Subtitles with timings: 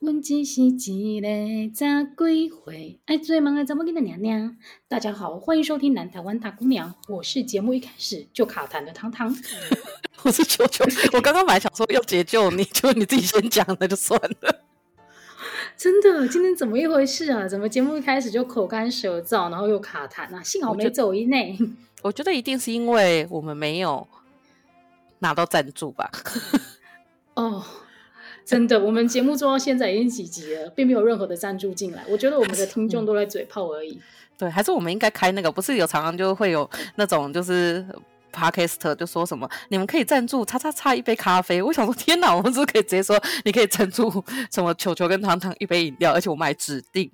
[0.00, 1.72] 问只是一个十
[2.16, 4.56] 几岁爱做梦的查某囡仔娘娘。
[4.88, 9.34] 大家好，欢迎收听《南台湾大姑娘》，我是节目一开始就卡痰的汤汤，
[10.24, 10.84] 我是球球。
[11.12, 14.62] 我刚刚本来想说要解救你，就你自己先讲那就算了。
[15.78, 17.48] 真的，今天怎么一回事啊？
[17.48, 20.42] 怎么节目一开始就口干舌燥，然后又卡痰啊？
[20.42, 21.56] 幸好没走音内。
[22.02, 24.06] 我觉得一定是因为我们没有
[25.20, 26.10] 拿到赞助吧？
[27.34, 27.64] 哦。
[28.44, 32.04] 真的，我们节目做到现在已经几集了，并没有任何的赞助进来。
[32.08, 33.92] 我觉得我们的听众都在嘴炮而已。
[33.92, 34.00] 嗯、
[34.38, 35.50] 对，还是我们应该开那个？
[35.50, 37.84] 不是有常常就会有那种就是
[38.32, 41.62] Podcast 就说什么，你们可以赞助，叉叉叉一杯咖啡。
[41.62, 44.22] 我想说，天哪，我们是不是可以直接说，你可以赞助
[44.52, 47.10] 什么球球跟糖糖一杯饮料，而且我们还指定。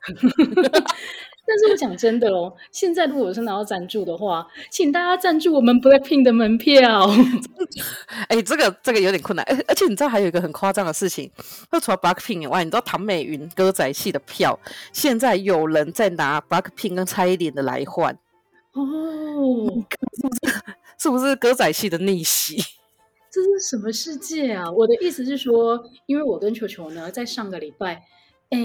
[1.50, 7.10] 但是我讲真的哦，现在如果是拿到赞助的话，请大家赞助我们 Blackpink 的门票。
[8.30, 9.44] 哎、欸，这个这个有点困难。
[9.66, 11.28] 而且你知道还有一个很夸张的事情，
[11.72, 14.56] 那除了 Blackpink 以外，你知道唐美云歌仔戏的票，
[14.92, 18.16] 现在有人在拿 Blackpink 跟蔡依林的来换
[18.74, 19.66] 哦，
[20.20, 20.54] 是不是？
[20.98, 22.62] 是不是歌仔戏的逆袭？
[23.32, 24.70] 这是什么世界啊？
[24.70, 28.04] 我的意思是说，因为我跟球球呢，在上个礼拜，
[28.50, 28.58] 哎，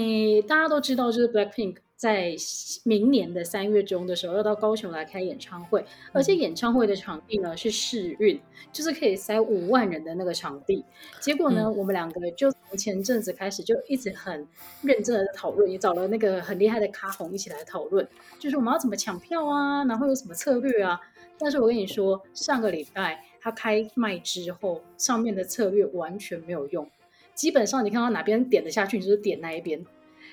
[0.46, 1.78] 大家都知道，就是 Blackpink。
[1.96, 2.36] 在
[2.84, 8.38] 明年的三月中的时候，要到高雄来开演唱会，而且演唱会的场地呢是试运，
[8.70, 10.84] 就是可以塞五万人的那个场地。
[11.20, 14.46] 结果呢，嗯、我们两个就从前阵子开始就一直很
[14.82, 18.06] 认真的讨论，也找了那个很厉害的咖红一起来讨论，
[18.38, 21.00] 就是我们要怎么抢票啊，然后有什么策略啊。
[21.38, 26.86] 但是我跟你说，上个礼拜他开卖之后，上面的策略完全没有用，
[27.34, 29.82] 基本上你看到哪边点得下去，你就是点那一边。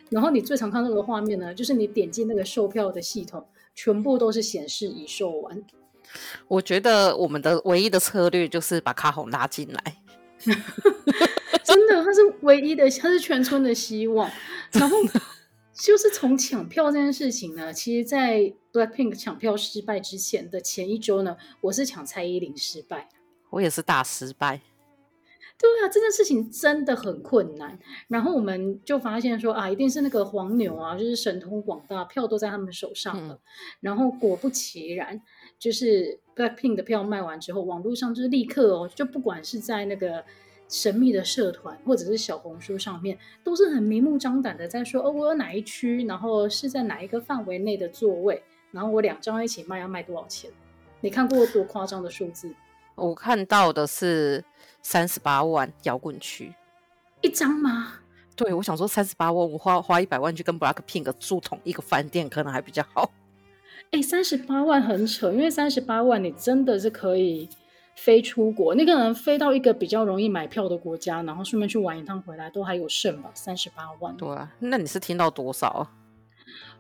[0.09, 5.63] 然后你最常看到的画面呢，就是你点进那个售票的系统，全部都是显示已售完。
[6.47, 9.97] 我觉得我们的唯一的策略就是把卡红拉进来
[11.63, 14.29] 真的，他是唯一的，他是全村的希望。
[14.73, 14.97] 然后
[15.73, 23.09] 就是从抢票这件事情呢，其实，在 Blackpink 抢票失败之前的前一周呢，我是抢蔡依林失败，
[23.49, 24.61] 我也是大失败。
[25.55, 27.79] 对啊，这件事情真的很困难。
[28.09, 33.35] 然后我们就发现说啊，一定是那个黄牛啊，就是神通广大，票都在他们手上了。
[33.35, 33.39] 嗯、
[33.79, 35.21] 然后果不其然，
[35.57, 40.21] 就是 Blackpink 的票卖完之后，网络上就是立刻哦，就不管是在那个
[40.67, 50.51] 神秘的社团或者是小红书上面，都是很明目张胆的在说哦，我有哪一区，然后是在哪一个范围内的座位，然后我两张一起卖要卖多少钱？
[50.99, 52.53] 你看过多夸张的数字？
[52.95, 54.43] 我看到的是。
[54.83, 56.53] 三十八万摇滚区
[57.21, 57.93] 一张吗？
[58.35, 63.09] 对，我想说三十八万，我花花一百万去跟 Blackpink 住同一个饭店，可能还比较好。
[63.91, 67.47] 哎、欸，三十八万很扯，因为三十八万你真的是可以
[67.95, 73.29] 飞出国，你可能飞到一个比较容易买票的国家，然后顺便去玩一趟回来，都还有剩吧？
[73.33, 74.15] 三十八万。
[74.17, 75.87] 对啊，那你是听到多少？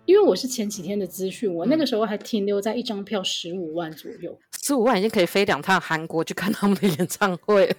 [0.05, 7.73] 因为我是前几天的资讯，我那个时候还停留在一张票十五万左右，十五万已经可以飞两趟韩国去看他们的演唱会。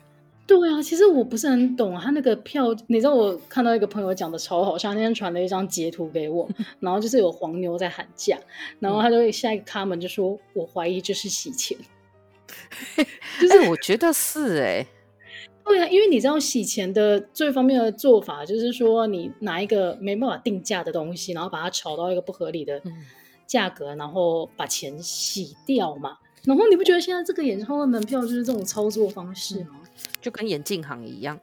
[0.46, 6.46] 对啊，其实我不是很懂他那个票，你知道我看到一个朋友讲的超好笑，那天传了一张截图给我，
[6.80, 8.38] 然后就是有黄牛在喊价，
[8.78, 11.78] 然后他就下一个 comment 就说：“我怀疑这是洗钱。
[13.40, 14.86] ”就是我觉得是哎、欸，
[15.64, 22.82] 对啊，因为你知道洗钱的最方便的做法就是说，你拿一个没办法定价的东西，然后把它炒到一个不合理的
[23.46, 26.18] 价格，然后把钱洗掉嘛。
[26.44, 29.80] 然后你不觉得现在这个演唱会门票就是这种操作方式吗？
[30.24, 31.38] 就跟眼镜行一样，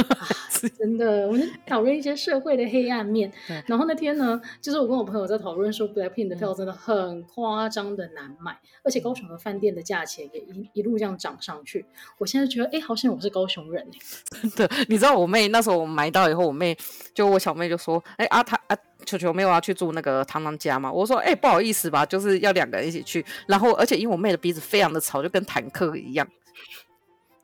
[0.50, 3.32] 是、真的，我们讨论一些社会的黑暗面。
[3.64, 11.86] 然后那天呢，就是我跟我朋友在讨论说，Blackpink 的票真的很夸张的难买，嗯、而且高雄的饭店的价钱也一一路这样涨上去。
[12.18, 13.88] 我现在觉得，哎，好像我是高雄人。
[14.42, 16.76] 真的，你知道我妹那时候我买到以后，我妹
[17.14, 18.76] 就我小妹就说，哎啊，她啊，
[19.06, 20.92] 球球没有要去住那个汤汤家嘛？
[20.92, 23.24] 我说，哎，不好意思吧，就是要两个人一起去。
[23.46, 26.28] 然后，而且因为我妹的鼻子非常的吵，就跟坦克一样。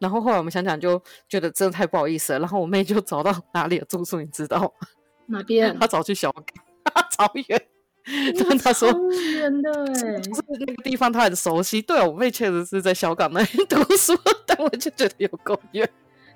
[0.03, 2.41] 然后后来我们想想，就觉得真的太不好意思了。
[2.41, 4.71] 然后我妹就找到哪里的住宿，你知道吗
[5.27, 5.78] 哪边？
[5.78, 7.63] 她找去小港，超远。
[8.34, 11.81] 真的说，超远的哎，就是那个地方她很熟悉。
[11.81, 14.13] 对，我妹确实是在小港那里 读书，
[14.45, 15.89] 但我就觉得有够远，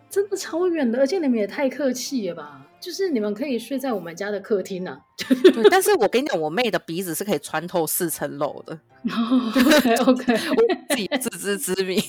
[0.09, 1.01] 真的超远的。
[1.01, 2.63] 而且你们也太客气了吧？
[2.79, 4.97] 就是你们可以睡在我们家的客厅呢。
[5.19, 8.79] 对，但是我跟你讲，我妹的鼻子是可以穿透四层楼的。
[9.11, 12.01] OK OK，我自己自知之明。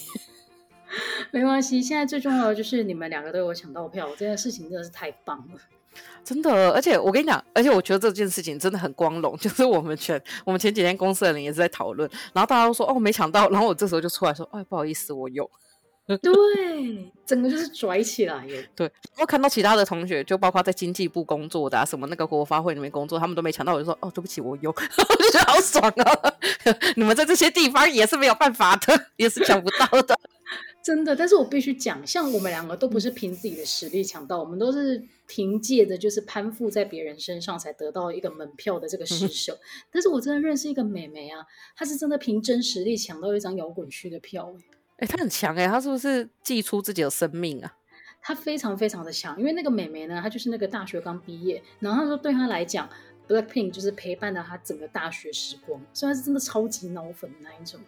[1.31, 5.59] 没关系，现在最重要的就是你们两个都有抢到票，这件事情真的是太棒了，
[6.23, 6.71] 真的。
[6.71, 15.49] 而且我跟你讲，而且我觉得这件事情真的很光荣， 就是我们全我们前几天公司的人也是在讨论，然后大家都说哦没抢到，然后我这时候就出来说，哎不好意思，我有。
[16.23, 18.65] 对，整个就是拽起来耶。
[18.73, 18.89] 对，
[19.19, 26.33] 我看到其他的同学，就包括在经济部工作的啊，什么那个国发会里面工作，他们都没抢到，我就说哦，对不起，我有， 我就觉得好爽啊！
[26.95, 30.17] 你们在这些地方也是没有办法的，也是抢不到的。
[30.87, 39.53] 真的，但是我必须讲，像我们两个都不是凭自己的实力抢到，我们都是凭借着就是攀附在别人身上才得到一个门票的这个实手。
[39.53, 39.59] 嗯、
[39.91, 41.45] 但是我真的认识一个美眉啊，
[41.75, 44.55] 她是真的凭真实力抢到一张摇滚区的票，
[44.95, 47.75] 哎、欸，她很强哎、欸，她是不是祭出自己的生命啊？
[48.21, 52.89] 她非常非常的强，因为那个美眉呢，她就是那个大学刚毕业，然后她说对她来讲
[53.27, 57.81] ，Blackpink 就是陪伴了她整个大学时光，虽然是真的超级脑粉的那一种。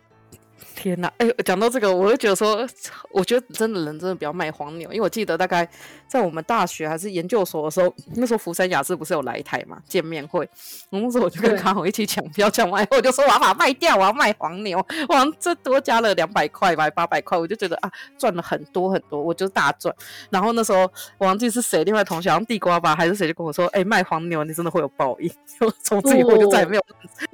[0.75, 2.67] 天呐，哎，讲到这个，我就觉得说，
[3.11, 5.67] 我觉得真的人真的不要卖黄牛，因为我记得大概
[6.07, 10.49] 在我们大学还是研究所的时候， 那时候福山雅治不是有来台嘛，见面会，
[10.89, 14.77] 那时候我就跟康红一起抢票，抢完以后我就说我要把它卖掉，我要卖黄牛，
[15.09, 19.93] 哇，这多加了两百块吧，八百块，我就觉得啊，赚了很多很多，我就大赚。
[20.29, 20.79] 然后那时候
[21.17, 25.29] 我忘记是谁，另外同学好像地瓜吧还是谁就跟我说，哎，卖黄牛你真的会有报应，
[25.59, 26.83] 就从此以后就再也没有、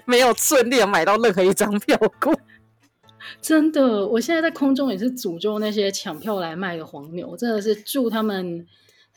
[0.05, 2.33] 没有顺利的买到任何一张票过。
[3.41, 8.65] 真的，我现在在空中也是诅咒那些抢票来卖的黄牛，真的是祝他们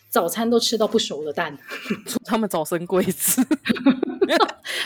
[0.08, 1.56] 早餐都吃到不熟的蛋，
[2.06, 3.42] 祝他们早生贵子。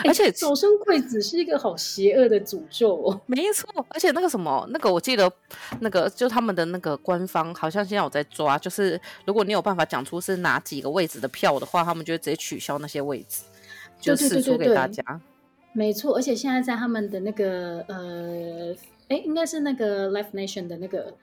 [0.05, 3.21] 而且早生贵子是一个好邪恶的诅咒哦。
[3.27, 5.31] 没错，而且那个什么，那个我记得，
[5.81, 13.43] 那个就他们的那个官方好像现在有在抓，就是如果你有办法讲出是哪几个位置的票的话，他们就会直接取消那些位置，
[14.01, 15.03] 就是出给大家。
[15.73, 18.75] 没错，而且现在在他们的那个呃。
[19.13, 21.15] 哎，应该是那个 Live Nation 的那个，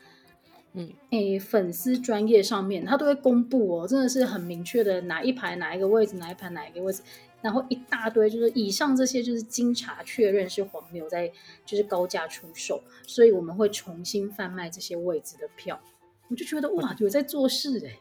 [0.73, 7.01] 嗯，哎，粉丝专业上面，他都会公布哦，真的是很明确的哪一排哪一个位置，哪一排哪一个位置，
[7.41, 11.31] 然后一大堆就是以上这些就是经查确认是黄牛在
[11.65, 15.81] 就是高价出售，所以我们会重新贩卖这些位置的票，
[16.27, 17.99] 我就觉得哇，有在做事哎。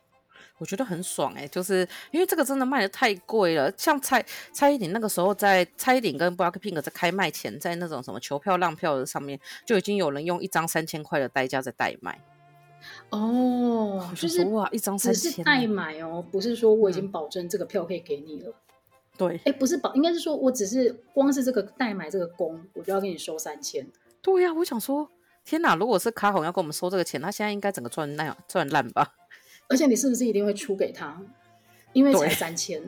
[0.58, 3.72] 我觉得很爽哎、欸，就是因为这个真的卖的太贵了。
[3.76, 12.20] 像蔡蔡依林那个时候在蔡依林跟 BLACKPINK 在开卖前，在那种什么求票浪票的上面，就已经有人用一张三千块的代价在代卖。
[13.10, 18.50] 哦，就是哇，一张三千，只是代买哦，不是说我已经保证这个票可以给你了。
[18.50, 18.54] 嗯、
[19.16, 23.87] 对，哎，不是保，应该是说我只是光是这个代买这个工，我就要给你收三千。
[24.22, 25.11] 对呀、啊，我想说，
[25.44, 29.12] 天哪，如果是卡红要跟我们收这个钱，他现在应该整个赚烂赚烂吧。
[29.68, 31.20] 而且你是不是一定会出给他？
[31.92, 32.82] 因为才三千，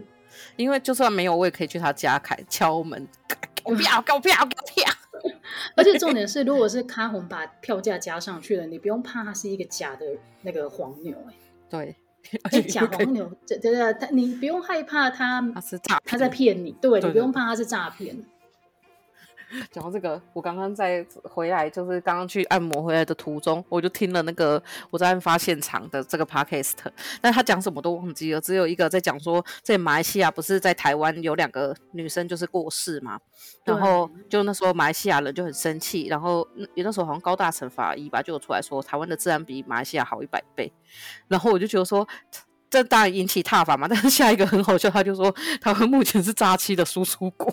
[0.56, 3.08] 因为就算没有，我也可以去他家开敲门，
[3.54, 4.92] 给我票，给我票，给我票。
[5.74, 10.06] 而且重点是，如果是卡红把票价加上去了，你不用怕他是一个假的
[10.42, 11.34] 那个黄牛、欸，
[11.68, 11.96] 对，
[12.42, 18.16] 而 且假黄牛，对对对，他你不用害怕他，他是诈，他在骗你，对你不用怕他是诈骗。
[19.70, 26.72] 讲到这个，我刚刚在回来，就是刚刚去按摩回来的途中，我就听了那个我在案发现场的这个 podcast，
[27.20, 33.18] 但他讲什么都忘记了，只有一个在讲说，在马来西亚不是在台湾有两个女生就是过世嘛，
[33.64, 40.72] 然后就那时候马来西亚人就很生气，然后有那时候好像高大成法医吧就出来说，台湾的治安比马来西亚好一百倍，
[41.28, 42.06] 然后我就觉得说，
[42.70, 47.52] 这当然引起挞伐嘛，但是下一个很好笑，他就说台湾目前是诈欺的输出国。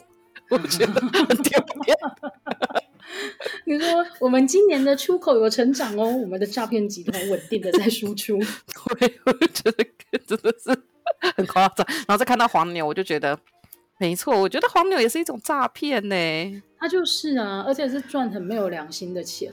[0.50, 1.98] 我觉得很丢脸。
[3.66, 8.38] 你说我们今年的出口有成长哦，我们的诈骗集团稳定的在输出。
[9.00, 9.84] 对，我觉得
[10.26, 10.78] 真的是
[11.36, 11.86] 很夸张。
[11.88, 13.38] 然后再看到黄牛，我就觉得
[13.98, 16.64] 没错，我觉得黄牛也是一种诈骗呢。
[16.80, 19.52] 他就是啊，而且是赚很没有良心的钱。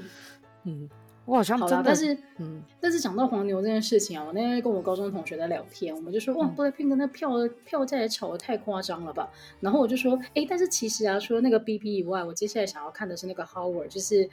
[0.64, 0.88] 嗯。
[1.26, 7.30] 我好像真的，但是，嗯，但是讲到黄牛这件事情啊，我那天跟我高中同学在聊天，我们就说，哇，BLACKPINK 那票
[7.64, 9.30] 票价也炒得太夸张了吧？
[9.60, 14.28] 然后我就说，哎，但是其实啊，除了那个 BB 以外，我接下来想要看的是那个 Howard，就是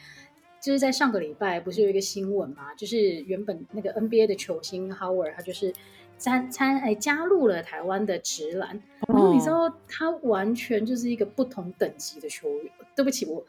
[0.60, 5.74] 就是在上个礼拜不是有一个新闻嘛，就是原本那个 NBA 的球星 Howard，他就是
[6.18, 12.72] 参参哎加入了台湾的职篮，然后你知道他完全就是一个不同等级的球员。
[12.98, 13.42] 对不起，我。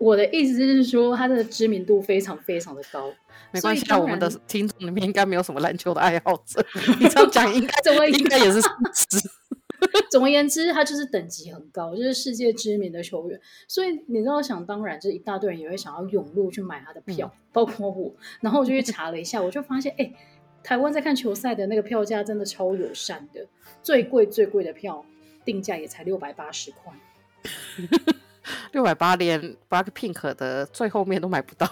[0.00, 3.12] 我的意思是说，他的知名度非常非常的高。
[3.52, 6.64] 没关系，我们的听众里面应该没有什么篮球的爱好者。
[6.98, 9.30] 你这样讲，应该应该也是事实。
[10.10, 13.38] 总而言之，他就是等级很高，就是世界知名的球员。
[13.68, 18.14] 所以你知道，想当然，就一大堆人也会想要涌入去买他的票，嗯、包括我。
[18.40, 20.10] 然后我就去查了一下，我就发现，哎，
[20.62, 23.46] 台湾在看球赛的那个票价真的超友善的，
[23.82, 25.04] 最贵最贵的票
[25.44, 26.94] 定价也才六百八十块。
[28.72, 31.68] 六百八连 BLACKPINK 的最后面都买不到，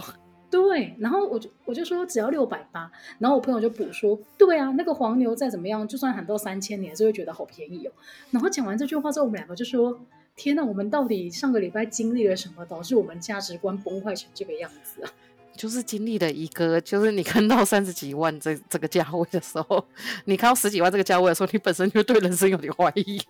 [0.51, 0.95] 对。
[0.99, 7.93] 然后我就我就说只要六百八，然后我朋友就补说，对啊，那个黄牛再怎么样，就算喊到三千，你还是会觉得好便宜哦。
[8.31, 9.99] 然后讲完这句话之后，我们两个就说，
[10.37, 15.11] 天哪，我们到底上个礼拜经历了什么，导致我们价值观崩坏成这个样子啊？
[15.57, 19.85] 就是经历了一个，就是你看到三十几万这这个价位的时候，
[20.25, 23.21] 你看到十几万这个价位的时候，你本身就对人生有点怀疑。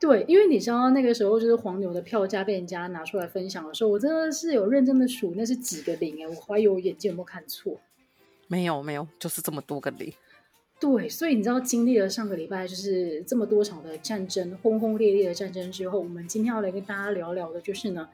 [0.00, 7.80] 对，因为你知道那个时候就是黄牛的票价被人家拿出来分享的时候，我真的是有认真的数，那是几个零哎，我怀疑我眼睛有没有看错？
[8.46, 10.12] 没有没有，就是这么多个零。
[10.78, 18.08] 对，所以你知道经历了上个礼拜就是这么多场的战争，轰轰烈烈的战争之后，我们今天要来跟大家聊聊的就是呢。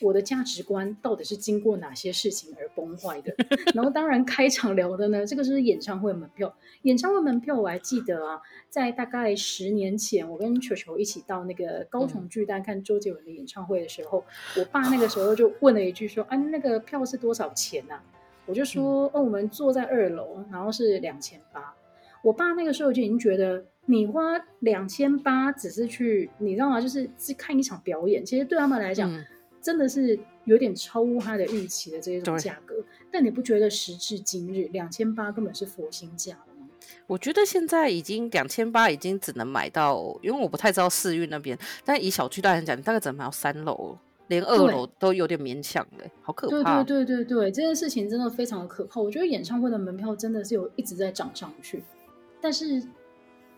[0.00, 3.34] 我的价值观到底是经过哪些事情而崩坏的？
[3.74, 6.52] 然后当然开场聊的呢，这个是演唱会门票。
[6.82, 8.40] 演唱会门票我还记得啊，
[8.70, 14.24] 在大概十年前，我跟球球一起到那个高雄巨蛋看周杰伦的演唱会的时候，
[14.56, 18.04] 嗯、我爸那个时候就问了一句说：“啊，那个票是多少钱呐、啊？”
[18.46, 21.74] 我就说：“哦、嗯，我们坐在二楼，然后是两千八。”
[22.24, 26.80] 我爸那个时候就已经觉得，你花两千八只是去，你知道吗？
[26.80, 29.12] 就是去看一场表演，其实对他们来讲。
[29.12, 29.22] 嗯
[29.60, 32.74] 真的是有点超乎他的预期的这种价格，
[33.10, 36.68] 但你不觉得时至今日两千八根本是佛心价了吗？
[37.06, 43.98] 我觉得现在已经两千八已经只能买到，因为我不太知道市运那边，但以小区大人讲，你大概只能买到三楼，
[44.28, 46.82] 连二楼都有点勉强的，对好可怕。
[46.82, 49.00] 对对对对对，这件事情真的非常的可怕。
[49.00, 51.82] 我觉得演唱会的门票真的是有一直在涨上去，
[52.40, 52.82] 但是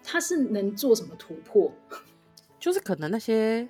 [0.02, 1.70] 它是能做什么突破？
[2.58, 3.68] 就是可能那些。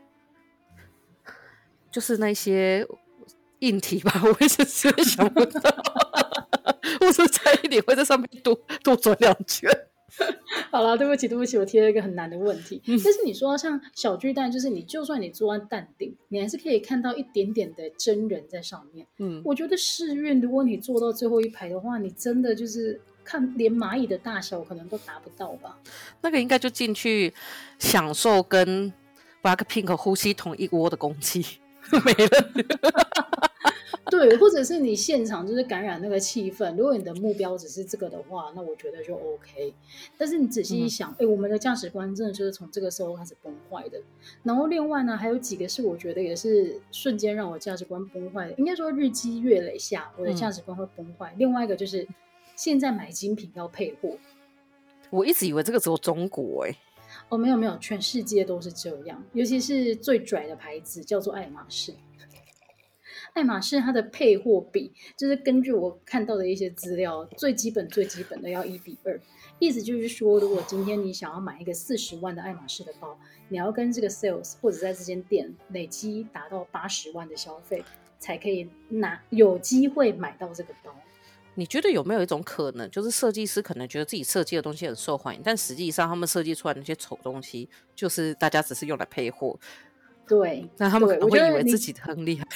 [1.93, 2.85] 就是那些
[3.61, 4.65] 硬体吧， 我也是
[5.05, 5.61] 想不到，
[7.01, 9.71] 我是差一点会在上面多多转两圈。
[10.71, 12.83] 好了，对不起，对不起，我提了一个很难的问题。
[12.87, 19.07] 嗯、但是你说像小巨蛋，就是你就算你坐在淡定，你还是可以看到一点点的真人在上面。
[19.19, 25.79] 嗯，我觉得世运，如果你坐到最后一排的话，你真的就是看连蚂蚁的大小可能都达不到吧？
[26.21, 27.33] 那个应该就进去
[27.79, 28.93] 享受跟
[29.43, 31.62] BLACKPINK 呼吸同一窝的空气。
[32.05, 32.53] 没了，
[34.11, 36.75] 对，或者是你现场就是感染那个气氛。
[36.77, 39.75] 如果你的目标只是这个的话，那我觉得就 OK。
[40.17, 44.01] 但是你仔细一想，哎、嗯，我们的价值观真的就是从这个时候开始崩坏的。
[44.43, 48.55] 然后另外呢，还有几个是我觉得也是瞬间让我价值观崩坏的。
[48.55, 51.31] 应该说日积月累下，我的价值观会崩坏。
[51.33, 52.07] 嗯、另外一个就是
[52.57, 54.17] 现在买精品要配货，
[55.11, 56.77] 我一直以为这个只有中国哎、欸。
[57.33, 61.95] 哦，没有没有，全世界都是这样，尤其是最拽的牌子叫做爱马仕。
[63.33, 69.19] 爱马仕它的配货比，就是根据我看到的一些资料，最基本最基本的要一比二，
[69.59, 77.83] 意思就是说，如果今天你想要买一个四十万的爱马仕的包，你要跟这个 sales 或者在这间店累积达到八十万的消费，
[78.19, 80.95] 才可以拿有机会买到这个包。
[81.55, 89.59] 你觉得有没有一种可能，就是设计师可能觉得自己设计的东西很受欢迎，但实际上他们设计出来那些丑东西，就是大家只是用来配货。
[90.27, 92.47] 对，那他们可能会以为自己很厉害。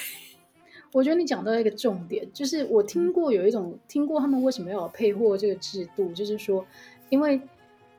[0.92, 6.64] 我觉得你讲到一个重点，就是我听过有一种、嗯、听过他们为什么要有配货这个制度，就是说，
[7.10, 7.38] 因为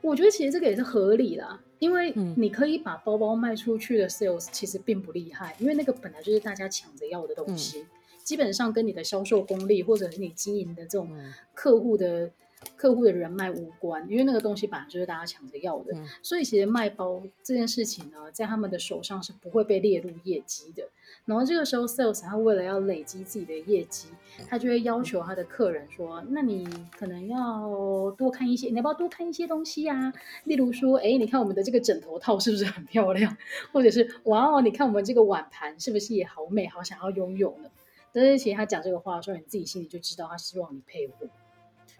[0.02, 7.82] 我觉得其实这个也是合理的，因为你可以把包包卖出去的 sales 其实并不厉害，因为那个本来就是大家抢着要的东西。
[7.82, 7.88] 嗯
[8.28, 11.10] 基本上跟你的销售功力，或者是你经营的这种
[11.54, 12.32] 客户的、嗯、
[12.76, 15.94] 客户的人脉无关，因为那个东西本来就是大家抢着要的。
[15.94, 20.84] 嗯、所以其实卖包这件事情呢，在他们的手上是不会被列入业绩的。
[21.24, 24.10] 然后这个时候，sales 他为了要累积自己的业绩，
[24.46, 26.68] 他就会要求他的客人说：“嗯、那你
[27.00, 30.14] 可能要多看一些，你要不要多看一些东西啊？
[30.44, 33.38] 例如说，哎，你看我们的这个枕头套是不是很漂亮？
[33.72, 37.70] 或者是哇哦，你看我们这个碗盘是不是也好美，好想要拥有呢？”
[38.18, 41.28] 但是其实他讲这个话的时候，你自己心里就知道他希望你配合。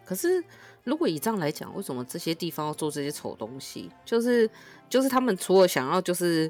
[0.04, 0.44] 可是
[0.84, 3.92] 如果以这样来讲，为什么这些地方要做这些丑东西？
[4.04, 4.50] 就是
[4.90, 6.50] 就是他们除了想要就是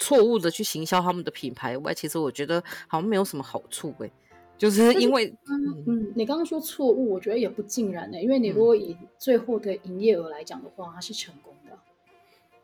[0.00, 4.10] 错误的去行销他们的品牌外，其实我觉得好像没有什么好处哎。
[4.58, 11.78] 就是因为嗯嗯，你刚刚说错误，我觉得也不尽然的，因为你如果以最后的营业额来讲的话，它是成功的。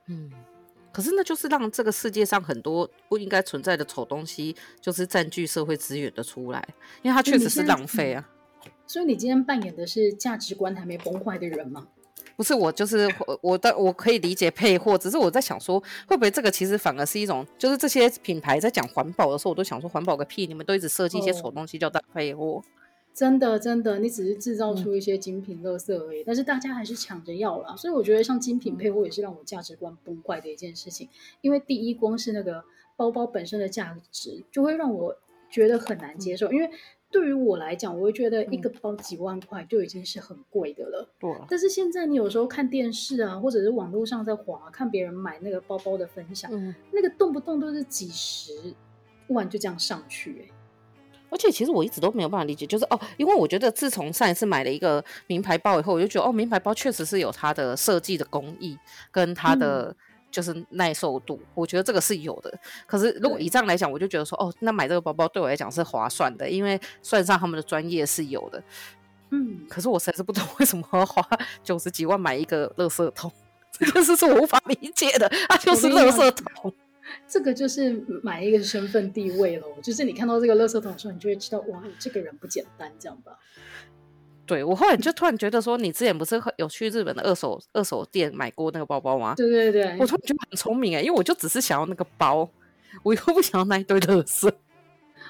[0.07, 0.33] 嗯。
[0.93, 6.67] 可是，那就是让这个世界上很多不应该存在的丑东西，就是占据社会资源的出来，
[7.03, 8.29] 因为它确实是浪费啊。
[8.87, 11.87] 所以你今天扮演的是价值观还没崩坏的人吗？
[12.37, 13.09] 不是，我就是
[13.43, 22.63] 我的，我可以理解配货，只是我在想说，会不会这个其实反而是一种，就是这些品牌在讲环保的时候，我都想说环保个屁，你们都一直设计一些丑东西叫大配货。
[23.19, 27.75] 真的，真的，你只是制造出一些精品垃圾而已，嗯、但是大家还是抢着要啦。
[27.75, 31.09] 所以我觉得像精品配货也是让我价值观崩坏的一件事情。
[31.41, 32.63] 因为第一，光是那个
[32.95, 35.17] 包包本身的价值就会让我
[35.51, 36.47] 觉得很难接受。
[36.53, 36.71] 嗯、因为
[37.11, 41.11] 对于我来讲，我会觉得一个包几万块就已经是很贵的了。
[41.19, 41.45] 对、嗯。
[41.51, 48.53] 但是现在你有时候看电视啊，或者是网络上在滑看别人买那个包包的分享，嗯、那个动不动都是几十
[49.31, 50.53] 万就这样上去、欸
[51.31, 58.79] 而且其实我一直都没有办法理解，就是哦，因为我觉得自从上一次买了一个名牌包以后，我就觉得哦，名牌包确实是有它的设计的工艺
[59.11, 59.95] 跟它的
[60.31, 62.53] 就是耐受度，嗯、我觉得这个是有的。
[62.87, 68.63] 可是如果以这样来讲，我就觉得说哦，那买这个包包对我来讲是划算的，因为算上他们的专业是有的。
[69.31, 71.23] 嗯，可是我实在是不懂为什么要花
[71.63, 73.31] 九十几万买一个垃圾桶，
[73.79, 76.73] 这个是是我无法理解的，它就是垃圾桶。
[77.27, 83.39] 这个就是买一个身份地位喽，就是你看到这个垃圾桶的时候，你就会知道哇，这个人不简单，这样吧？
[84.47, 89.35] 对，我后来就突然觉得说，你之前不是有去日本的二手二手店买过那个包包吗？
[89.37, 92.49] 对对对，我突然觉得很聪明哎，因为我就只是想要那个包，
[93.03, 94.51] 我又不想要那一堆垃圾。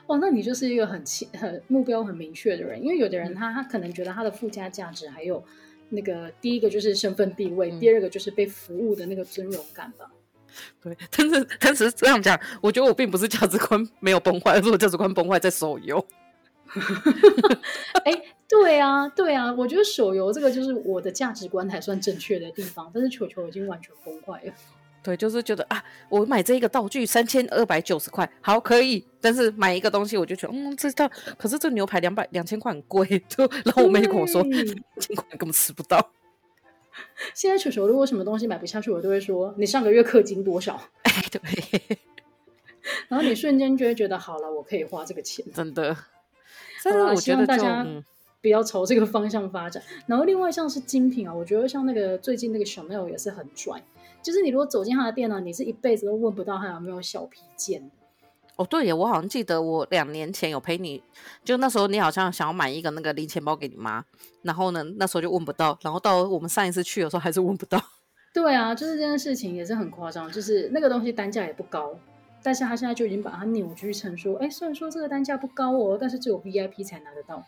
[0.06, 5.42] 哦，那你就是一个很清很目标很明确的人，因为有的人他他可能觉得他的附加价值还有
[5.88, 10.08] 那个第一个就是身份地位，嗯、第二个就是被服务的那个尊荣感吧。
[10.83, 16.05] 对，但是但是这样讲，我觉得我并不是价值观没有崩坏，而是我价值观崩坏在手游。
[18.05, 18.12] 哎，
[18.47, 24.52] 对啊，对啊，我觉得手游这个就是我的价值观还算正确的地方，但是球球已经完全崩坏了。
[25.00, 34.67] 对，就是觉得啊，我买这一个道具三千二百九十块，好可以，但是买一个东西我就觉得，嗯，这道可是这牛排两百两千块很贵，就然后我妹跟我说，两
[34.99, 36.11] 千块根本吃不到。
[37.35, 40.81] 现在球球如果什么东西买不下去，我都会说你上个月氪金多少？
[41.02, 41.99] 哎，对。
[43.09, 45.45] 然后你瞬间就会觉得好了，我可以花这个钱。
[45.52, 45.97] 真的。
[46.83, 47.87] 所以我，希望大家
[48.40, 49.83] 不要朝这个方向发展。
[49.90, 53.83] 嗯、然后另外像是精品啊，我觉得像那个最近那个 Chanel 也是很拽，
[54.23, 57.90] 就是你如果走进他的店呢、啊，你是一辈子都问不到他有没有小皮件。
[58.59, 61.00] 哦，对耶，我好像记得我两年前有陪你，
[61.45, 64.05] 就那时候你好像想要买一个那个零钱包给你妈，
[64.43, 67.81] 然后呢，那时候就问不到，然后到我们上一次去的时候还是问不到。
[68.35, 71.97] 对啊，就是这件事情也是很夸张，就是那个东西单价也不高，
[72.43, 77.45] 但是他现在就已经把它扭曲成说，哎，虽然说这个单价不高哦，但是只有 VIP 才拿得到，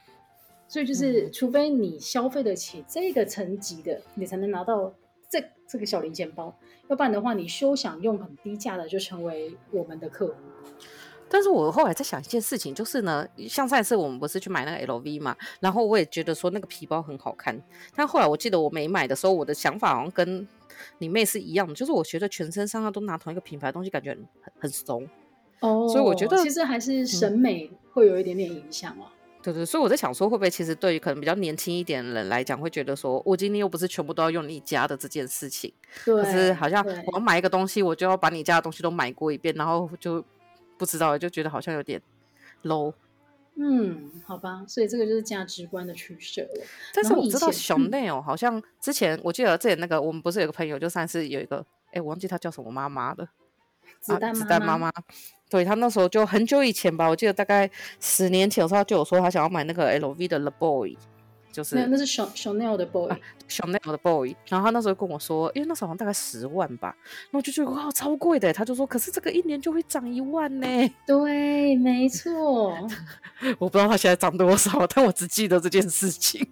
[0.68, 4.94] 所以就是、嗯、除非你消费得起这个层级的，你才能拿到
[5.28, 6.56] 这这个小零钱包，
[6.88, 10.34] 要不然的话，你休想用很低价的就成为我们的客户。
[11.30, 17.56] 但是我后来在想一件事情，就是呢，像上一次我们不是去买那个 LV 嘛，然后我也觉得说那个皮包很好看，
[17.94, 20.46] 但后来我记得我没买的时候，我的想法好像跟
[20.98, 24.26] 你妹是一样的，就是我觉得全身上下都拿同一个品牌的东西，感觉很
[24.58, 25.08] 很怂
[25.60, 29.42] 哦，所以我觉得其实还是审美会有一点点影响哦、啊嗯。
[29.42, 35.72] 对对，所以我在想说，会不会其实对于可能比较年轻一点的人来讲，会觉得说我今天又不是全部都要用你家的这件事情，
[36.04, 40.24] 对，可是好像我要买一个东西，我就要把你家的东西都买过一遍，然后就。
[40.80, 42.00] 不知道，就觉得好像有点
[42.62, 42.94] low。
[43.56, 46.64] 嗯，好吧，所以这个就是价值观的取舍了。
[46.94, 51.62] 但是我知道 Chanel 哦，好像之前我记得之前那个我们不是有个朋友，就上次有一个，
[51.92, 53.28] 哎，我忘记他叫什么妈妈的，
[54.00, 54.38] 子弹妈妈。
[54.38, 54.90] 啊、子弹妈妈，
[55.50, 60.96] 对他那时候就很久以前吧，我记得大概十年前的时候，就有说他想要买那个 LV 的 The Boy。
[61.52, 64.34] 就是那是 Chanel 的 boy，Chanel、啊、的 boy。
[64.48, 66.94] 然后他那时候跟我说，因为那时候好像大概十万吧，
[67.30, 68.52] 那我就觉得哇，超贵的。
[68.52, 70.66] 他就说，可是这个一年就会涨一万呢。
[71.06, 72.76] 对，没错。
[73.58, 76.46] 我不知道他现在涨多少，但我只记得这件事情。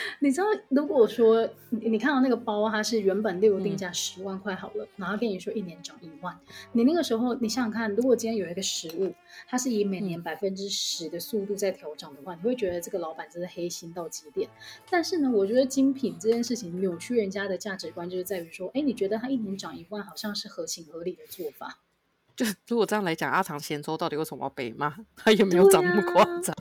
[0.20, 6.38] 你知道，如果说你你看到那个包，它是原本例如定价十万块好了，嗯、然后跟你说一年涨一万，
[6.72, 9.14] 你那个时候你想想看，如果今天有一个食物，
[9.48, 14.48] 它是以每年百分之十的速度在调涨的话，嗯、你会觉得这个老板真的黑心到极点。
[14.90, 21.78] 但是呢，我觉得精品这件事情扭曲人家的价值观，就是在于说，哎，你觉得它一年涨一万，好像是合情合理的做法。
[22.36, 24.96] 就如果这样来讲，阿唐咸粥到底为什么要被骂？
[25.14, 26.56] 他有没有涨那么夸张？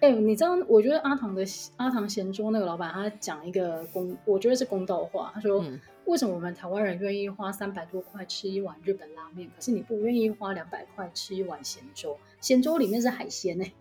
[0.00, 1.44] 哎、欸，你知道，我觉得阿唐的
[1.76, 5.30] 阿唐咸粥那个老板，他讲一个公，我觉得是公道话。
[5.34, 12.16] 他说，嗯、为什么我们台湾人愿意花三百多块吃一碗日本拉面，可是你不愿意花两百块吃一碗咸粥？
[12.40, 13.72] 咸粥里面是海鲜呢、欸。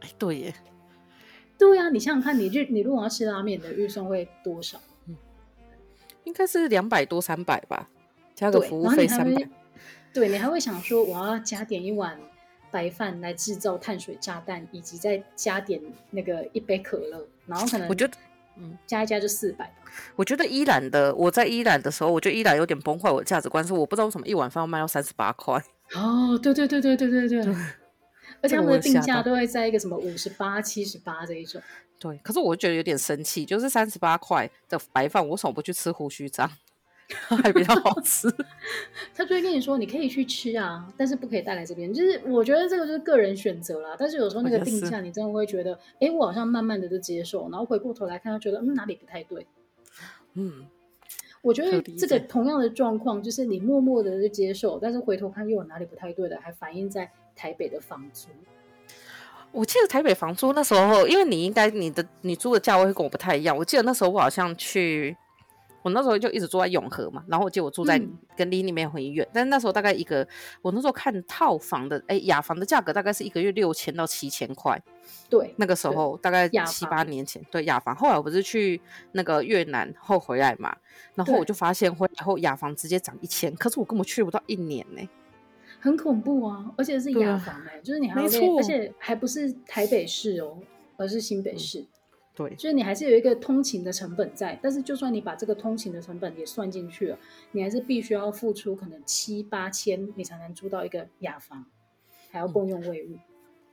[0.00, 0.54] 哎，对耶，
[1.58, 4.78] 对呀、啊，你想想看，你日你如果要吃拉面的预算会多少？
[5.06, 5.16] 嗯，
[6.24, 7.88] 应该是两百多三百吧，
[8.34, 9.48] 加个服务费三百。
[10.12, 12.18] 对，你还会想说，我要加点一碗。
[12.70, 18.14] 白饭来制造碳水炸弹，以及再加点那个一杯可乐，然后可能我觉得，
[18.56, 19.72] 嗯，加一加就四百。
[20.14, 25.62] 我觉得伊兰的，我在伊兰的时候，我觉得伊兰有点崩坏我的价值观，是我不知道为什么一碗饭要卖到三十八块。
[25.94, 27.54] 哦，对对对对对对对，对
[28.42, 31.62] 而且他们的定价都会在一个什么五十八、七十八这一种。
[31.98, 36.50] 对，可是我觉得有点生气，就是三十八块的白饭，我为什么不去吃胡须张？
[37.42, 38.28] 还比较好吃，
[39.14, 41.92] 他就会跟你说，你可以去吃啊，但是不可以带来这边。
[41.92, 43.94] 就是我觉得这个就是个人选择啦。
[43.98, 49.46] 但是有时候那个定价，你真的会觉得，哎，我好像慢慢的就接受，然后回过头来看，他觉得嗯哪里不太对。
[50.34, 50.66] 嗯，
[51.42, 58.28] 我觉得这个同样的状况，就是你默默的就接受，但是回头看又有哪里不太对的，还反映在台北的房租。
[59.52, 63.56] 我记得台北房租那时候，因为你应该你的你租的价位会跟我不太一样。
[63.56, 65.16] 我记得那时候我好像去，
[65.86, 70.26] 我那时候就一直住在永和嘛，然后我记得我住在、嗯、跟离你们很远，但是那时候大概一个，
[70.60, 74.82] 我那时候看套房的，哎，雅房的价格大概是一个月六千到七千块。
[75.30, 77.94] 对，那个时候大概七八年前，对雅房。
[77.94, 78.80] 后来我不是去
[79.12, 80.76] 那个越南后回来嘛，
[81.14, 85.08] 然后我就发现回来后雅房直接涨一千，可是我根本去不到一年呢。
[85.78, 90.58] 很恐怖啊，而且是雅房哎、欸，就是你还要，而且还不是台北市哦，
[90.96, 91.78] 而是新北市。
[91.78, 91.86] 嗯、
[92.36, 97.18] 对，就是你还是有一个通勤的成本在，但是就算你把这个通勤的成本也算进去了，
[97.52, 101.64] 你还是必须要付出可能七八千，你才能租到一个雅房，
[102.30, 103.14] 还要共用卫浴。
[103.14, 103.20] 嗯、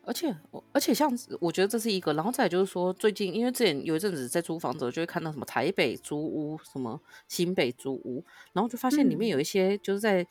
[0.06, 0.34] 而且，
[0.72, 8.24] 而且像我觉得这是一个，然后再就是说，最近因为之前有一阵子在租房子，我就会看到什么台北租屋，什么新北租屋，
[8.54, 10.26] 然后就发现里面有一些就是在。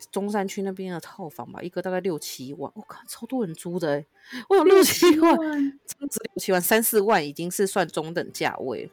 [0.00, 4.06] 嗯中山区那边的套房吧，一个大概六七万，我、哦、靠，超多人租的哎！
[4.48, 8.90] 我有六七万，这样子六七万，三四万已经是算中等价位。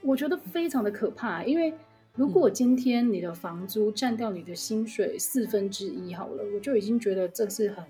[0.00, 1.74] 我觉得非常的可怕，因为
[2.14, 7.84] 如果今天你的房租占掉你的薪水四分之一好了，我就已经觉得这是很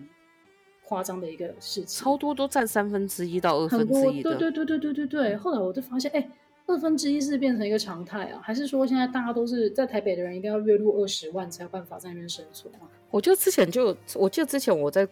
[0.85, 2.05] 夸张的一个事情。
[2.05, 5.37] 超多都占三分之一到二分之一的，对对对对对对对。
[5.37, 6.29] 后来我就发现，哎。
[6.67, 8.41] 二分之一是变成一个常态啊？
[8.43, 12.89] 还是说现在大家都是在台北的人一定要月入二十万才有办法在那边生存啊？
[13.11, 15.07] 我就之前就我记得之前我在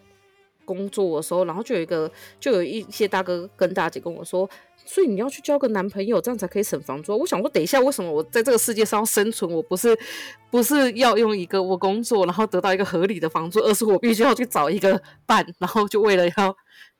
[0.65, 4.49] 工作的时候，然后就有一个就有一些大哥跟大姐跟我说，
[4.85, 7.15] 所以你要去交个男朋友，这样才可以省房租。
[7.17, 9.51] 我想说，等一下，为什么我在这个世界上生存？
[9.51, 9.95] 我不是
[10.49, 16.55] 不是要用一个我工作然后得到一个合理的房租，而是我必须要去找一个伴，然后就为了要。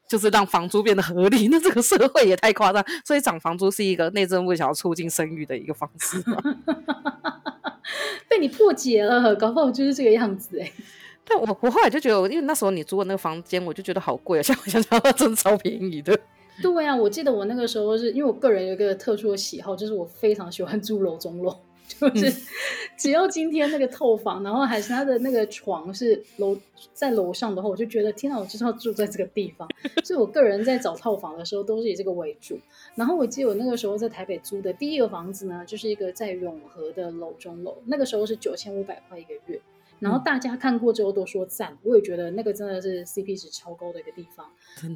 [0.08, 6.24] 就是让房租变得合理， 那这个社会也太夸张，所以涨房租是一个内政部想要促进生育的一个方式。
[8.30, 10.72] 被你破解了，搞不好就是这个样子哎。
[11.26, 16.18] 但我我后来就觉得，因为那时候你租的那个房间，我就觉得好贵啊，像我想想，真的超便宜的。
[16.62, 21.58] 对啊，我记得我那个时候是因为我个人有一个特殊的喜好，就是我非常喜欢住楼中楼。
[21.88, 22.34] 就是
[22.98, 26.58] 只要今天那个透房，然后还是他的那个床是楼
[26.94, 29.68] 在楼上的话，我就觉得天哪，我就是要住在这个地方。
[30.04, 32.58] 所以我个人在找套房的时候都是以这个为主。
[32.96, 39.60] 然后我记得我那个时候在台北租的第一个房子呢，就是一个在永和的楼中楼，那个时候是九千五百块一个月。
[40.00, 44.46] 然后大家看过之后都说赞，我也觉得那个真的是 CP 值超高的一个地方。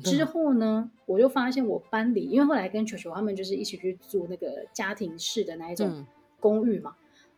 [0.04, 6.06] 之后呢，我就发现我搬离，因为后来跟球球他们就是一起去住那个家庭式的那一种。
[6.40, 6.96] 公寓嘛，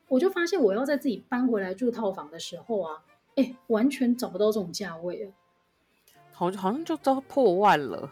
[0.08, 3.04] 我就发现我要在自己搬回来住套房的时候啊，
[3.36, 5.32] 哎，完全找不到这种价位了，
[6.32, 8.12] 好好像就都破万了。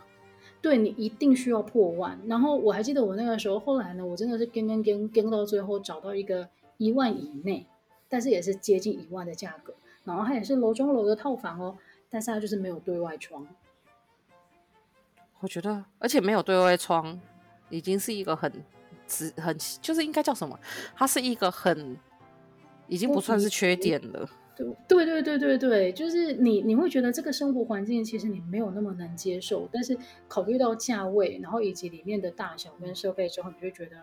[0.60, 2.20] 对，你一定需要破万。
[2.26, 7.68] 然后我还记得我那个时候，后来呢，我真的是跟跟跟跟到最后找到一个一万以内，
[8.10, 9.74] 但是也是接近一万的价格。
[10.04, 11.78] 然后它也是楼中楼的套房哦，
[12.10, 13.48] 但是它就是没有对外窗。
[15.40, 17.20] 我觉得，而且没有对外窗，
[17.70, 18.52] 已经是一个很。
[19.08, 20.60] 只很就是应该叫什么？
[20.96, 21.98] 它是一个很
[22.88, 24.30] 已经不算是缺点了。
[24.88, 29.96] 对对对对对对，就是你你会觉得这个生活环境其实你没有那么能接受，但是
[30.28, 33.98] 考虑到价位，然后以及里面的大小跟设备之后，你就觉得。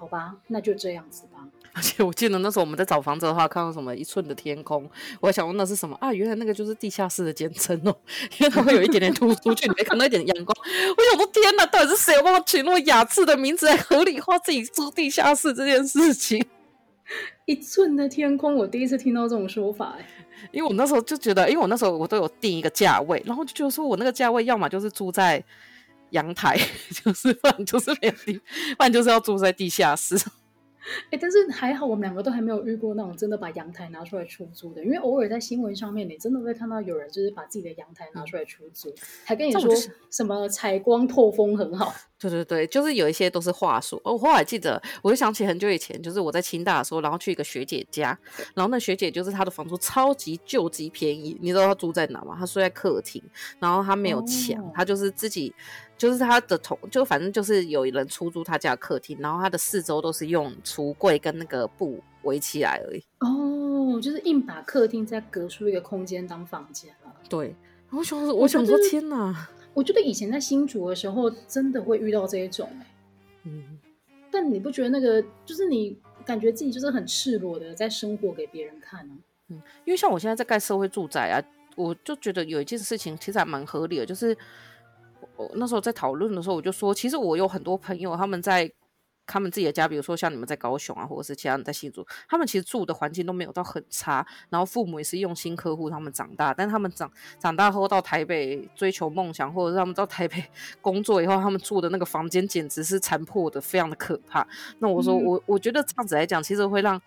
[0.00, 1.46] 好吧，那就这样子吧。
[1.74, 4.88] 而且我记得那时候我们在找房子的话，看到什么一寸的天空，
[5.20, 6.10] 我还想问那是什么啊？
[6.10, 7.94] 原来那个就是地下室的简称哦，
[8.38, 10.56] 因为它会有一点点突 出去，你会看到一点阳光。
[10.96, 16.42] 我想说，天哪，到底是谁有办法取那么雅致的名字来合理化自己住地下室这件事情？
[17.44, 20.06] 一寸的天空，我第一次听到这种说法哎。
[20.50, 25.44] 因为我那时候就觉得，因为我那时候我都有定一个价位，然后就觉得说我那个价位要么就是住在。
[26.10, 26.56] 阳台
[26.90, 28.38] 就是，不然就是没有地，
[28.76, 30.16] 不然就是要住在地下室。
[31.04, 34.82] 哎、欸，但是还好，我们两个都还没有遇过那种真的把阳台拿出来出租的。
[34.82, 38.94] 因为偶尔在新闻上面，你真的会看到有人就是把自己的阳台拿出来出租，嗯、
[39.24, 39.62] 还跟你说
[40.10, 41.94] 什么采光透风很好。
[42.20, 43.96] 对对对，就是有一些都是话术。
[44.04, 48.16] 哦，我后来记得，我就想起很久以前，就是我在清大的时候，然后去一个学姐家，
[48.54, 51.38] 然后那学姐就是她的房租超级救急便宜。
[51.40, 52.36] 你知道她住在哪吗？
[52.38, 53.22] 她睡在客厅，
[53.58, 55.54] 然后她没有墙，哦、她就是自己。
[55.96, 63.04] 就是她的同，就反正就是有人出租她家客厅，然后她的四周都是用橱柜跟那个布围起来而已。
[63.18, 67.14] 哦，就是硬把客厅再隔出一个空间当房间了。
[67.28, 67.54] 对，
[67.90, 69.46] 我想说，我想说，天哪！
[69.80, 72.86] 我觉得以前在新竹的时候，真的会遇到这一种、欸、
[73.44, 73.78] 嗯，
[74.30, 79.48] 但你不觉得那个就是你感觉自己就是很赤裸的在生活给别人看呢、啊？
[79.48, 81.40] 嗯，因为像我现在在盖社会住宅啊，
[81.76, 84.36] 我就觉得有一件事情其实还蛮合理的，就是
[85.36, 85.50] 我。
[85.54, 88.70] 那时候在讨论的时候，我就说，其实我有很多朋友，他们在
[89.30, 100.44] 他们自己的家，比如说像你们在高雄啊，或者是其他人在新竹，他们其实住的环境都没有到很差，然后父母也是用心呵护他们长大，但他们长长大后到台北追求梦想，或者是他们到台北
[100.80, 104.46] 工作以后，他们住的那个房间简直是残破的，非常的可怕。
[104.80, 107.00] 那我说我我觉得这样子来讲，其实会让。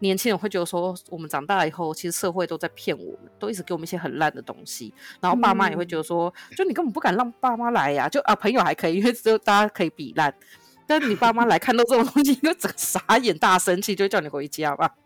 [0.00, 4.94] 年轻人会觉得说，我们长大了以后，其实社会都在骗我们，都一直给我们一些很烂的东西。
[5.20, 10.32] 然后爸妈也会觉得说，嗯、就你根本不敢让爸妈来呀、啊，就啊朋友还可以，因为只有大家可以比烂。
[10.88, 14.96] 但是你爸妈来看到这种东西，就整个傻眼、大生气，就叫你回家吧。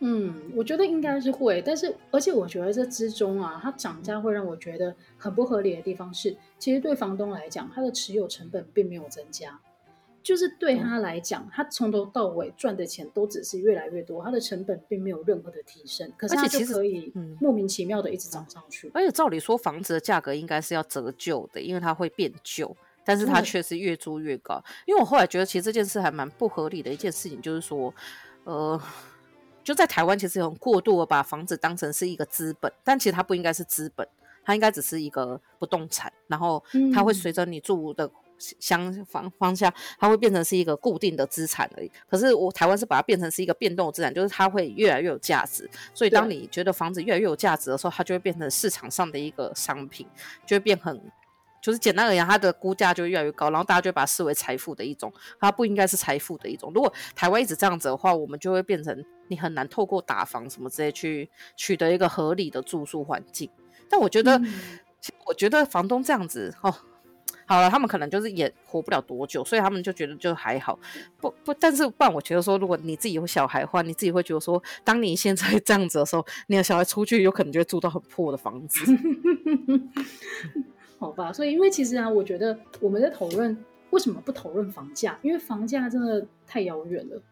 [0.00, 9.60] 嗯，我觉得应该是会，但是而且我觉得这之中啊，它涨价会让我觉得很不合理的地方是，其实对房东来讲，他的持有成本并没有增加。
[10.20, 16.12] 就是对他来讲，他从头到尾赚的钱都只是越来越多，他的成本并没有任何的提升。
[16.18, 17.10] 可是他就可以
[17.40, 18.90] 莫名其妙的一直涨上去。
[18.92, 22.76] 而且照理说，房子的价格应该是要折旧的，因为它会变旧，
[23.08, 24.62] 但是它却是越租越高。
[24.84, 27.94] 因为我后来觉得，其实这件事还蛮不合理的一件事情，就是说，
[28.44, 28.78] 呃，
[29.64, 34.06] 就在台湾，其实有很过度的把房子当成是一个资本，但其实它不应该是资本，
[34.44, 38.10] 它应该只是一个不动产，然后它会随着你住的。
[38.60, 41.90] 相方方向，它会变成是一个固定的资产而已。
[42.08, 45.68] 可是我台湾是把它变成是一个变动资产，就是它会越来越有价值。
[45.92, 50.06] 所以当你觉得房子越来越有价值的时候，它就会变成市场上的一个商品，
[50.46, 51.02] 就会变很，
[51.60, 55.12] 就是简单而言，它的估价就越来越高，然后大家就会把它视为财富的一种。
[55.40, 56.72] 它不应该是财富的一种。
[56.74, 63.50] 如果台湾一直这样子的话，我们就会变成你很难透过打房什么之类去取得一个合理的住宿环境。
[63.88, 64.78] 但我觉得，嗯、
[65.26, 66.74] 我觉得房东这样子哦。
[67.46, 70.78] 好了，他们可能就是也活不了多久，所以他们就觉得就还好。
[71.18, 78.84] 不不，但是不然，我觉得说，如果你自己有小孩的话，你自己会觉得说，当你现在这样子的时候，你的小孩出去有可能就会住到很破的房子。
[80.98, 83.56] 好吧，所以因为其实啊，我觉得我们在讨论
[83.90, 87.22] 为什么不讨论房价，因为房价真的太遥远了。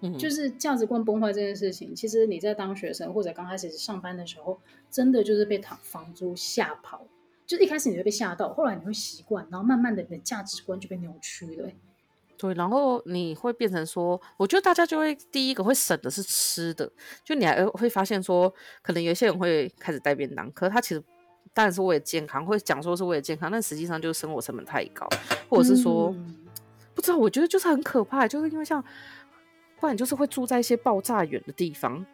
[0.00, 4.60] 嗯，就是价值观崩坏这件事情，其实你在当学生或者刚开始上班的时候，
[4.90, 7.06] 真的就是被房房租吓跑。
[7.46, 11.68] 就一开始你会被吓到，后来你会习惯，然后慢慢的你的价值观就被扭曲了。
[12.36, 16.90] 对，然后你会变成说，我觉得大家就会第一个会省的是吃的，
[17.22, 21.02] 就你还会发现说，可能有些人会开始带便当，可是他其实
[21.54, 25.08] 当然是为了健康，会讲说是为了健康，但实际上就是生活成本太高，
[25.48, 26.36] 或者是说、嗯、
[26.94, 28.84] 不知道，我觉得就是很可怕，就是因为像
[29.80, 32.04] 不然就是会住在一些爆炸远的地方。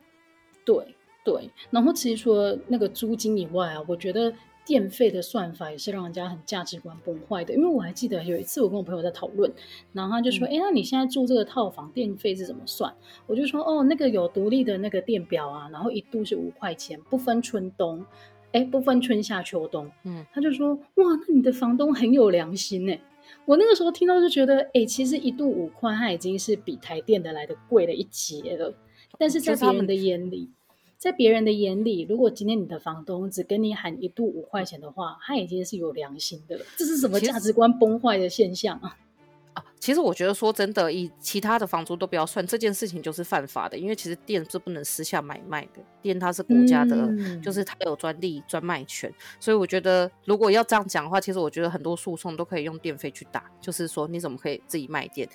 [0.65, 4.33] 对对，然后其实除了那个租金以外啊，我觉得。
[4.63, 9.51] 电费的算法也是让人家很价值观崩坏的，因为我还记得有一次我跟我朋友在讨论，
[9.93, 12.95] 然后他就说：“哎、嗯，那你现在住这个套房电费是怎么算？”
[13.27, 18.05] 我就说：“哦，那个有独立的那个电表啊，然后一度是五块钱，不分春冬，
[18.53, 23.01] 哎，不分春夏秋冬。”嗯，他就说：“哇，那你的房东很有良心哎！”
[23.47, 28.75] 我那个时候听到就觉得：“哎，其实一度五块，它已经是比台电的来的贵了一截了。”
[29.19, 30.51] 但是在别人的眼里。
[30.97, 36.65] 在别人的眼里，如果今天你的房东只跟你喊一度五块钱的话，他已经是有良心的了。
[36.77, 38.99] 这是什么价值观崩坏的现象啊？
[39.81, 49.13] 啊，其实我觉得说真的，以其他的房租都不要算，这件事情就是犯法的，因为其实店是不能私下买卖的，店它是国家的，嗯、就是它有专利专卖权。
[49.41, 55.29] 所以我觉得，如果要这样讲的话，其实我觉得很多诉讼都可以用电费去打，就是说你怎么可以自己卖电？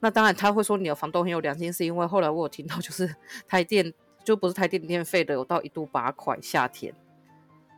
[0.00, 3.14] 那当然他会说你的房东很有良心，是因为后来我有听到就是
[3.46, 3.92] 台电。
[4.22, 6.94] 就不是台电电费的，有到一度八块，夏天。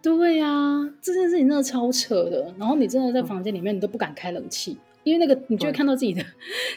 [0.03, 2.53] 对呀、啊，这件事情真的超扯的。
[2.59, 6.25] 然后你真的在房间里面，你都不敢开冷气，嗯、因为那个你就会看到自己的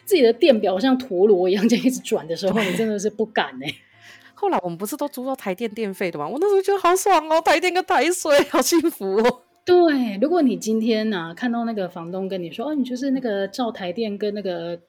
[0.03, 3.75] 自己的电表像陀螺一样这样一直转的时候，你真的是不敢哎、欸。
[4.33, 6.27] 后来我们不是都租到台电电费的吗？
[6.27, 9.41] 我那时候觉得好爽哦，台电跟台水好幸福哦。
[9.65, 14.79] 对，如果你今天呢、啊、看到那个房东跟你说，哦，你就是那个照台电跟那个。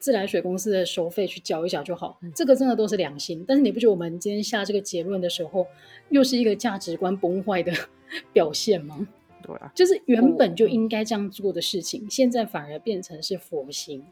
[0.00, 3.44] 自来水公司的收费去交一下就好，这个真的都是良心。
[3.48, 5.66] 但是你不觉得我们今天下这个结论的时候，
[6.10, 7.72] 又是一个价值观崩坏的
[8.32, 9.08] 表现吗？
[9.48, 14.04] 对啊，就是原本就应该这样做的事情，现在反而变成是佛心。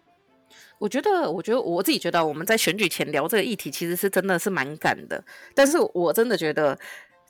[0.79, 5.22] 我觉得，我觉得我自己觉得，我们在选举前聊这个议题，其实是真的是蛮赶的。
[5.55, 6.79] 但是我真的觉得。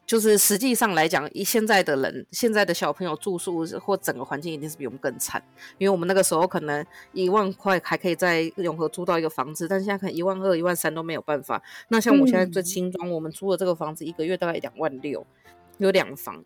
[0.07, 5.43] 就是实际上来讲，以现在的人，现在的小朋友住宿或整个环境一定是比我们更惨，
[5.79, 11.61] 因为我们那个时候可能一万块还可以在永和租到一个房子，但是现在可能一万二、一万三都没有办法。
[11.89, 15.27] 那像我现在在新庄，我们租的这个房子一个月大概两万六，
[15.79, 16.45] 有两房，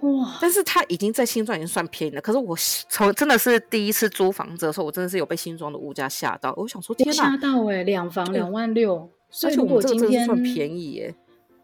[0.00, 0.38] 哇！
[0.40, 2.20] 但是它已经在新庄已经算便宜了。
[2.20, 2.56] 可是我
[2.88, 6.54] 从真的是第一次租房子的时候，我真的是有被新庄的物价吓到。
[6.56, 11.14] 我想说，天哪，吓到哎、欸，两房两万六，所以我们这个真的是算便宜耶、欸。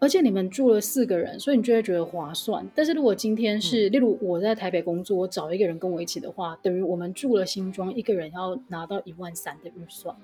[0.01, 2.69] 而且你们住了四个人，所以你就会觉得划算。
[2.75, 10.15] 但是如果今天是，嗯、例如我在台北工作，我找一个人跟我一起的话，等于我们住了新庄，一个人要拿到一万三的预算。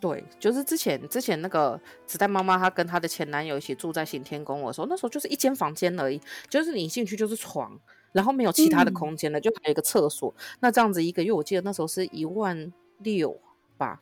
[0.00, 7.78] 对，就是之前之前那个子弹妈妈，她跟她的前男友一起住在行天宫的时候，那时候就是一间房间而已，就是你进去就是床，
[8.12, 10.32] 然后没有其他的空间了，嗯、就还有一个厕所。
[10.60, 13.40] 那这样子一个月，我记得那时候是一万六
[13.76, 14.00] 吧。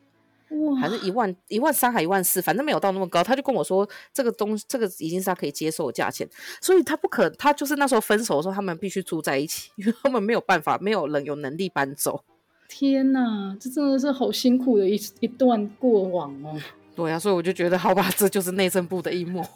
[0.48, 3.20] 哇还是一万一万三还一万四，反正没有到那么高。
[3.24, 6.28] 他就跟我说，这个东这个已经是他可以接受的价钱，
[6.60, 12.22] 所以他不可，他就是那时候分手的时候，他们必须住在一起，因为他们没有办法，没有人有能力搬走。
[12.68, 16.60] 天哪，这真的是好辛苦的一一段过往哦。
[16.94, 19.44] 对呀、啊，所以我就觉得，好吧，这就是内政部的一幕。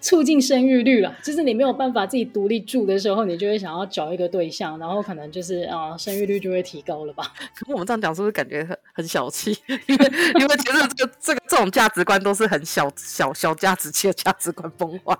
[0.00, 7.32] 促进生育率了，就是你没有办法自己独立住的时候，你就会想要找一个对象，然后可能就是啊、呃，生育率就会提高了吧？
[7.54, 9.56] 可我们这样讲是不是感觉很很小气？
[9.68, 15.16] 因为因为其实这个这个这种价值观都是很小小小价值气的价值观崩坏。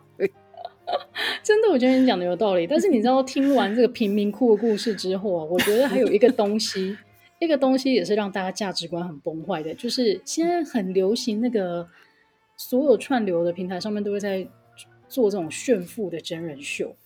[1.43, 2.67] 真的，我觉得你讲的有道理。
[2.67, 6.97] 但是你知道，听完这个贫民窟的故事之后啊，我觉得还有一个东西，
[7.41, 11.89] 一个东西也是让大家价值观很崩坏的，就是现在很流行那个。
[12.59, 14.49] 所有串流的平台上面都会在
[15.07, 16.97] 做这种炫富的真人秀，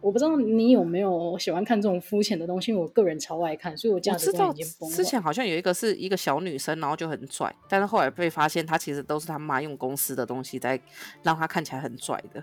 [0.00, 4.94] 我不知道你有没有喜欢看这种肤浅的东西，我个人超爱看，所以我价值观已经崩了。
[4.94, 10.80] 之前好像有一个是一个小女生，然后就很拽，但是后来被发现她其实都是她妈用公司的东西在
[11.24, 12.40] 让她看起来很拽的。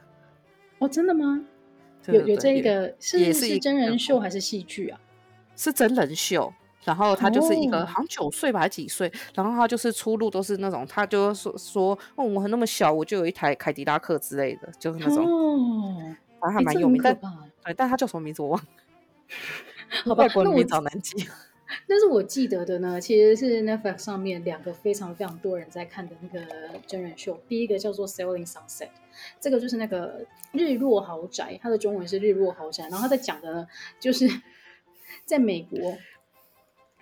[0.83, 1.41] 哦，真的吗？
[2.07, 4.99] 有有这一个是也是真人秀还是戏剧啊？
[5.55, 6.53] 是真人秀。
[6.83, 7.87] 然后他就是一个、oh.
[7.87, 9.09] 好像九岁吧，还是几岁？
[9.33, 15.25] 然后他就是出路都是那种，他就说说，哦，我那么小，我就有一台凯迪拉克之类的，就是那种。
[15.25, 15.95] 哦，
[16.41, 17.13] 反正还蛮有名的。
[17.63, 18.67] 对，但他叫什么名字我忘了。
[20.03, 21.25] 好吧，外国名字好难记。
[21.87, 26.45] 但是我记得的呢，其实是 Netflix 上面两个非常非常多人在看的那个
[26.85, 27.39] 真人秀。
[27.47, 28.87] 第一个叫做《Selling Sunset》，
[29.39, 32.83] 这个就是那个日落豪宅，它的中文是日落豪宅。
[32.83, 33.67] 然后他在讲的呢，
[33.99, 34.29] 就是
[35.25, 35.97] 在美国。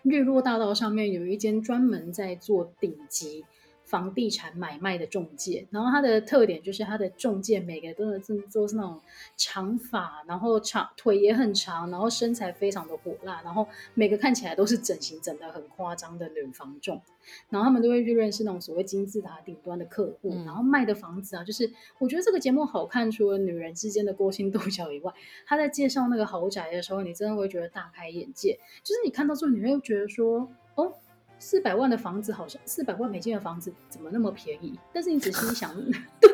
[0.04, 3.46] 日落大道上面有一间专门在做顶级
[3.92, 8.98] 房地产买卖的中介，然后它的特点就是它的中介每个都是都是那种
[9.36, 17.02] 长发，然后长腿也很长，然后身材非常的火辣，然后每个看起来都是整形整的很夸张的女房仲，
[17.50, 25.12] 然后他们都会去认识那种所谓金字塔顶端的客户，嗯、然后卖的房子啊，就是我觉得这个节目好看，除了女人之间的勾心斗角以外，
[25.46, 30.94] 他在介绍那个豪宅的时候，你真的会觉得大开眼界，就是你看到之后，你会觉得说，哦。
[31.42, 34.78] 四百万的房子好像四百万美金的房子怎么那么便宜？
[34.94, 35.74] 但是你仔细一想，
[36.22, 36.30] 对，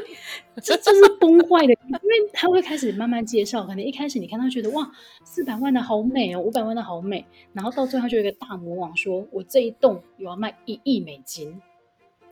[0.62, 3.66] 这这是崩坏的，因为他会开始慢慢介绍。
[3.66, 4.92] 可能一开始你看他觉得哇，
[5.24, 11.62] 四百万的好美哦，五百万的好美，然后到最后就有一个大魔王说，我这一栋有要卖一亿美金，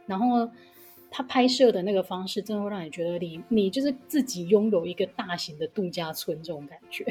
[0.05, 0.51] 然后
[1.09, 7.05] 他拍摄的那个方式，真的会让你觉得你你就是自己拥有一个大型的度假村这种感觉。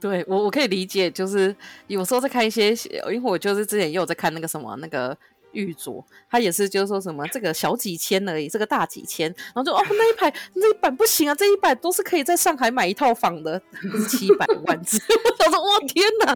[0.00, 1.54] 对我，我可以理解，就是
[1.88, 2.70] 有时候在看一些，
[3.10, 5.16] 因为我就是之前也有在看那个什么那个
[5.50, 13.60] 玉镯，他也是就是说什么这个小几千而已，这个大几千，然后就哦那一排那一版不行啊，这一版都是可以在上海买一套房的，
[14.08, 16.34] 七百万字， 我说哇天哪！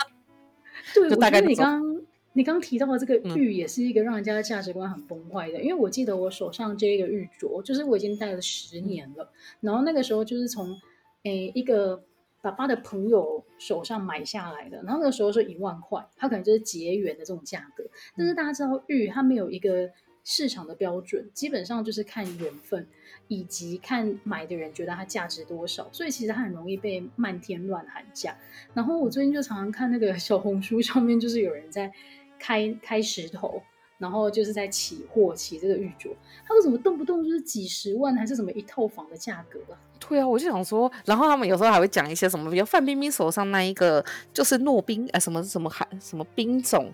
[0.93, 10.77] 对，就大概你刚刚你刚提到的这个玉，也是一个让人家的价值观很崩坏的，嗯、因为我记得我手上这个玉镯，就是我已经戴了十年了，嗯、然后那个时候就是从
[11.23, 12.03] 诶一个。
[12.43, 17.85] 爸爸的朋友手上买下来的，然后那个时候是一万块，他可能就是结缘的这种价格。
[18.17, 19.89] 但是大家知道玉它没有一个
[20.25, 22.87] 市场的标准，基本上就是看缘分，
[23.29, 28.37] 以及看买的人觉得它价值多少，所以其实它很容易被漫天乱喊价。
[28.75, 31.93] 然后我最近就常常看那个小红书上面，就是有人在
[32.39, 33.63] 开开石头。
[34.03, 36.11] 然后就是在起货，起这个玉镯，
[36.45, 39.79] 他为什么动不动就是几十万，还是什么一套房的价格啊？
[40.01, 46.93] 对啊，我就想说，然后他们有时候还会讲一些什么，比如范冰冰手上那一个就是诺冰，哎，什么什么海什么冰种，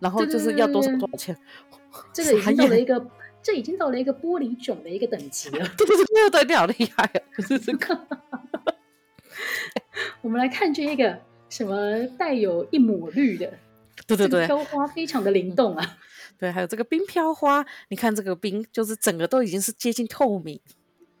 [0.00, 1.36] 然后就是要多少多少钱？
[2.14, 3.06] 这个已经到了一个，
[3.42, 5.58] 这已经到了一个玻璃种的一个等级了。
[5.76, 7.20] 对对对对对，好厉害啊！
[7.46, 8.00] 是这个。
[10.22, 11.18] 我们来看这一个
[11.50, 13.52] 什么带有一抹绿的，
[14.06, 15.98] 对对对，飘花非常的灵动啊。
[16.38, 20.60] 对，还有这个冰飘花，你看这个冰，就是整个都已经是接近透明。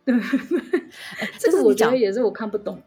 [0.04, 0.14] 对，
[1.38, 2.80] 这个我觉得也是我看不懂。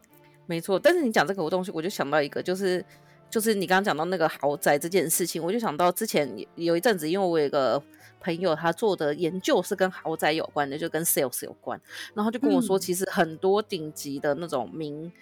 [0.46, 2.84] 没错，但是你讲这个东西，我就想到一个，就是
[3.28, 7.82] 就是你刚刚讲到那个豪宅这件事情，我就想到之前有一阵子，因为我有一个
[8.20, 11.80] 朋友，他做的研究是跟豪宅有关的，就跟 sales 有关，
[12.14, 15.12] 然后就跟我说，其实很多顶级的那种民、嗯、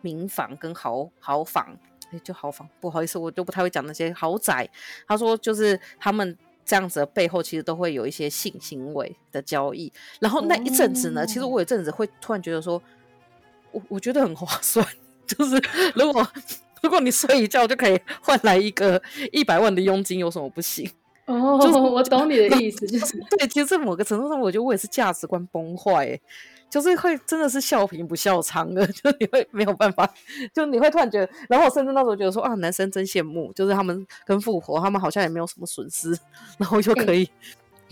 [0.00, 1.76] 民房跟豪豪房，
[2.22, 4.68] 就豪房，不好意思，我就不太会讲那些豪宅。
[5.06, 6.36] 他说，就是他们。
[6.68, 9.90] 这样子的背后，其实都会有一些性行为的交易。
[10.20, 12.80] 然后那一阵子呢，哦、其实我有一阵子会突然觉得说，
[13.72, 14.86] 我我觉得很划算，
[15.26, 15.58] 就是
[15.94, 16.28] 如果
[16.82, 19.00] 如果你睡一觉就可以换来一个
[19.32, 20.86] 一百万的佣金，有什么不行？
[21.24, 26.20] 哦，就是我懂你的意思，就是 对，其实在某个程度上，我觉得我也是价值观崩坏，
[26.70, 30.08] 就是会真的是笑贫不笑娼的， 就你会没有办法，
[30.54, 36.16] 就你会突然觉得，然后我甚至那时候觉得说啊，男生真羡慕，就是他们跟富婆，他们好像也没有什么损失，
[36.58, 37.28] 然后就可以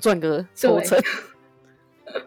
[0.01, 0.99] 赚个抽成。
[2.07, 2.23] 欸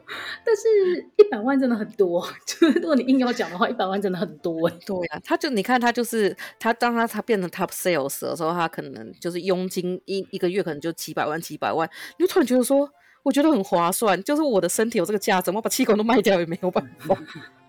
[0.45, 2.21] 但是，一百万真的很多。
[2.45, 4.69] 就是如果你硬要讲的话，一百万真的很多。
[4.85, 11.89] 对啊，他就你看，他就是他，当他他变成 top sales 的时候，他可能就是佣金一一个月可能就几百万、几百万。
[12.17, 12.89] 你就突然觉得说，
[13.23, 14.21] 我觉得很划算。
[14.23, 17.17] 就是我的身体有这个价值，我把气管都卖掉也没有办法。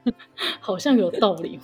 [0.61, 1.61] 好像有道理。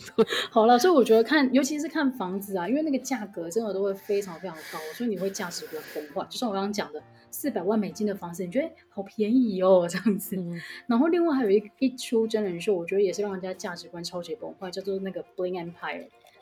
[0.50, 6.26] 好了，所以我觉得看，尤其是看房子啊，因为那个价格真的都会非常非常高，所以你会价值观崩坏。
[6.30, 7.02] 就像我刚刚讲的。
[7.32, 10.34] 四百万美金的房子，你觉得好便宜哦，这样子。
[10.34, 15.72] 嗯、然后另外还有一一出真人秀，我觉得也是让人家价值观超级崩坏，叫做那个《Bling Empire》。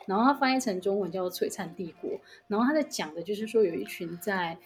[0.07, 2.09] 然后它翻译成中文叫做《璀璨帝国》。
[2.47, 4.57] 然后他在讲的就是说，有一群在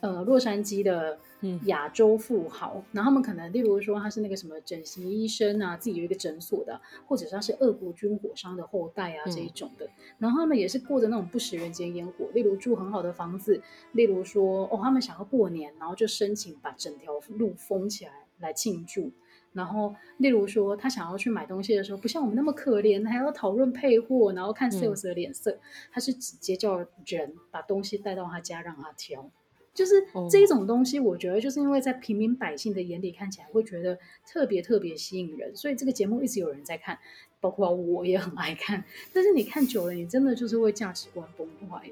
[0.00, 1.18] 呃洛杉矶的。
[1.64, 9.88] 亚洲富豪，嗯、然后他们可能，例如说他是那个什么整形医生啊，自己有一个诊所的，或者是他是俄国军火商的后代啊、嗯、这一种的，
[10.18, 19.10] 然后他们也是过着那种不食人间烟火，例如住很好的房子，例如说哦，他们想要过年，然后就申请把整条路封起来来庆祝，
[19.54, 26.76] 然后例如说他想要去买东西的时候，不像我们那么可怜，还要讨论配货，然后看 sales 的脸色，嗯、他是直接叫
[27.06, 29.30] 人把东西带到他家让他挑。
[29.72, 33.96] 就是这一种东西，我觉得就是因为在平民百姓的眼里看起来会觉得
[34.26, 36.98] 特别特别吸引人，所以这个节目一直有人在看，
[37.40, 38.82] 包括我也很爱看。
[39.12, 41.88] 但是你看久了，你真的就是会价值观崩坏。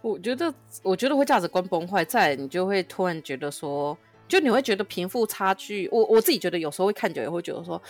[0.00, 0.52] 我觉得，
[0.82, 3.96] 我觉得会价值观崩坏，再你就会突然觉得说，
[4.26, 5.88] 就你会觉得贫富差距。
[5.92, 7.80] 我我自己觉得有时候会看久也会觉得说，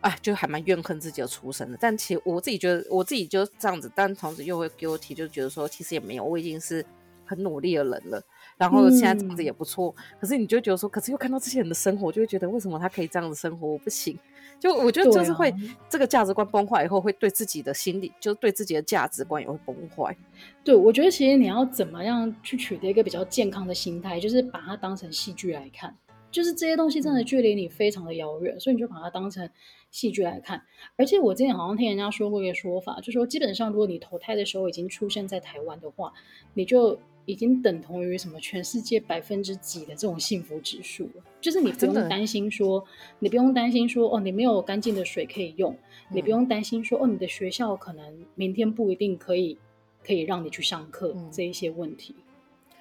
[0.00, 1.78] 哎，就还蛮怨恨自己的出身的。
[1.80, 6.84] 但其实我自己觉得，我自己就这样子，但同时又会给我提，就觉得说，其实也没有，我已经是
[7.30, 8.22] 很努力的人了。
[8.56, 14.18] 然后现在这样子也不错，嗯、可是你就觉得说，可是又看到这些人的生活，就会觉得为什么他可以这样子生活，我不行。
[14.58, 15.56] 就我觉得就是会、啊、
[15.88, 20.14] 这个价值观崩坏以后，会对自己的心理，就是对自己的价值观也会崩坏。
[20.62, 25.96] 对，我觉得其实你要怎么样去取得一个比较健康的心态，就是把它当成戏剧来看，
[26.30, 29.48] 就是这些东西真的距离你非常的遥远，所以你就把它当成
[29.90, 30.60] 戏剧来看。
[30.96, 36.12] 而且我之前好像听人家说过一个说法，就是说基本上如果你投胎的时候已经出生在台湾的话，
[36.52, 36.98] 你就。
[37.30, 42.84] 已经等同于什么全世界百分之几的这种幸福指数了，就是你不用担心说，
[43.20, 45.76] 你不用担心说，哦，你没有干净的水可以用，
[46.08, 49.56] 你不用担心说，哦，你的学校可能明天不一定可以
[50.04, 52.14] 可以让你去上课这一些问题。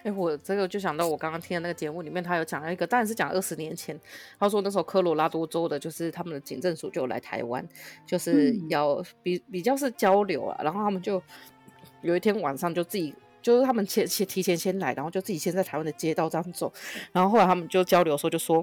[0.04, 4.00] 哎，我这个就想到我刚刚听的那个节目里面，他有讲了一个，当然是讲二十年前，
[4.40, 7.68] 他说那时候科罗拉多州的，就是他们的警政署就来台湾，
[8.06, 11.22] 就是要比比较是交流啊，然后他们就
[12.02, 13.14] 有一天晚上就自己。
[13.42, 16.72] 就是他们前前提前先来，然后就自己先在台湾的街道这样走，
[17.12, 18.58] 然后后来他们就交流的时候就说，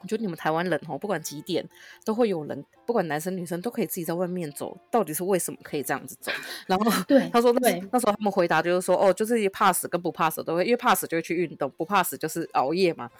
[0.00, 1.68] 我觉得你们台湾人哦，不管几点
[2.04, 6.30] 都会有人，不管男生女生都可以自己在外面走，到底是为什么可以这样子走？
[6.66, 13.10] 然后对他说那对那时候他们回答就是说，哦，就是怕死跟不怕死都会，因为怕死就会去运动，不怕死就是熬夜嘛。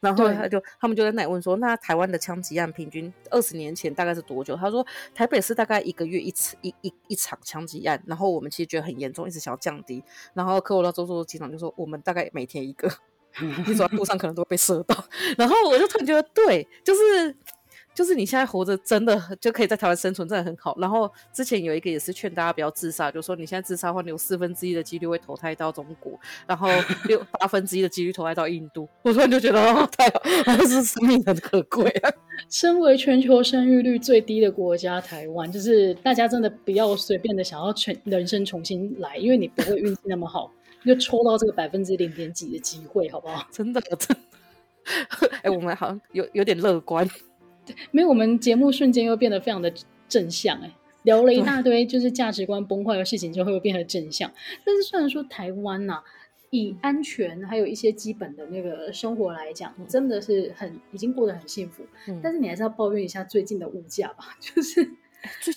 [0.00, 4.56] 然后他就他们就在那里问说，那台湾的枪击案平均二十年前大概是多久？
[4.56, 10.02] 他说台北是大概一个月一次一一一场枪击案，然后我们其实觉得很严重，一直想要降低。
[10.34, 12.90] 然后科罗拉多州机长就说，我们大概每天一个，
[13.66, 15.04] 你走在路上可能都会被射到。
[15.38, 17.36] 然后我就突然觉得，对，就是。
[17.92, 20.76] 就是你现在活着真的就可以在台湾生存，真的很好。
[20.78, 26.68] 然后之前有一个也是劝大家不要自杀，就是说你现在自杀的话，你有四分之一的几率会投胎到中国，然后
[27.08, 28.88] 六八分之一的几率投胎到印度。
[29.02, 32.10] 我突然就觉得哦，太好，还是生命很可贵啊。
[32.48, 40.50] 身为全球生育率最低的国家，台湾就是大家真的不要随便的想要全人生重新来，因为你不会运气那么好，
[40.86, 43.46] 就抽到这个百分之零点几的机会，好不好？
[43.50, 45.28] 真的，真的。
[45.42, 47.06] 哎，我们好像有有点乐观。
[47.90, 49.72] 没有，我们节目瞬间又变得非常的
[50.08, 50.70] 正向哎，
[51.02, 54.30] 聊了一大堆就是价值观崩坏的事情，就会变得正向。
[54.64, 56.04] 但是虽然说台湾呐、啊，
[56.50, 61.84] 以安全还有一些基本的那个生活来讲，真的是很已经过得很幸福。
[62.08, 64.82] 嗯、但是你还是要抱怨一下最近的物价吧， 就是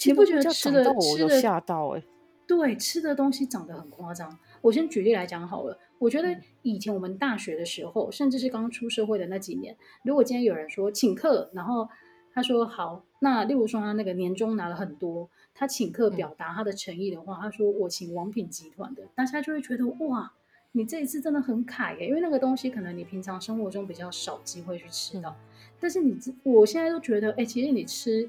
[0.06, 2.04] 你不觉得吃的吃的吓到哎？
[2.46, 4.38] 对，吃的东西涨得很夸张。
[4.62, 11.88] 我先举例来讲好了，我觉得以前我们大学的时候，甚至是刚出社会的那几年，如果今天有人说请客，然后
[12.34, 20.34] 他说好，那例如说他那个年终拿了很多，他请客表达他的诚意的话，他说我请王品集团的，大家就会觉得哇，
[20.72, 25.30] 你这一次真的很凯耶，因为那个东西可能你平常生活中比较少机会去吃到。
[25.30, 25.36] 嗯、
[25.80, 28.28] 但是你我现在都觉得，哎，其实你吃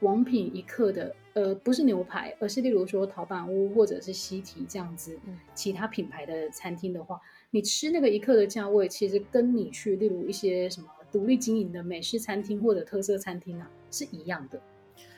[0.00, 7.20] 王品一客的，呃，不是牛排，而是例如说陶板屋或者是西提这样子，嗯、其他品牌的餐厅的话，
[7.50, 14.60] 你吃那个一客的价位，其实跟你去例如一些什么独立经营的美式餐厅或者特色餐厅啊，是一样的。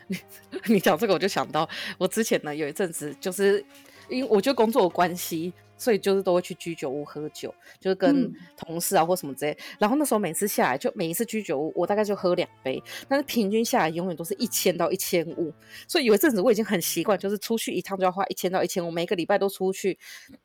[0.07, 0.19] 你
[0.75, 1.67] 你讲这个，我就想到
[1.97, 3.65] 我之前呢有一阵子，就是
[4.11, 9.53] 因为我觉得工作的关系，所以就是都会去居酒屋喝酒，就是跟同事啊或什么之类。
[9.53, 15.51] 嗯、然后那时候每次下来，就每一次居酒屋，我大概就喝两杯，但是平均下来永远都是一千到一千五。
[15.89, 19.99] 所以有一阵子我已经很习惯，就是出去一趟就要花一千到一千五，每个礼拜都出去，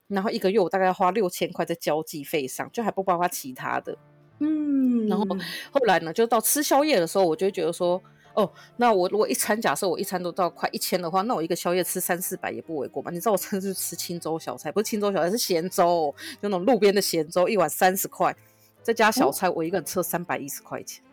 [0.07, 3.95] 然后一个月我大概要花六千块在交际费上，就还不包括其他的。
[4.41, 5.25] 嗯，然后
[5.71, 8.01] 后来呢，就到吃宵夜的时候，我就觉得说。
[8.33, 13.11] 哦，那我如果一餐，假设我一餐都到快一千的话，那我一个宵夜吃三四百也不为过嘛？
[13.11, 18.33] 你知道我上次吃青州小菜，不是青州小菜，是咸粥，就那种路边的咸粥，一碗三十块，
[18.81, 21.03] 再加小菜，我一个人吃了三百一十块钱。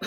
[0.00, 0.06] 哦、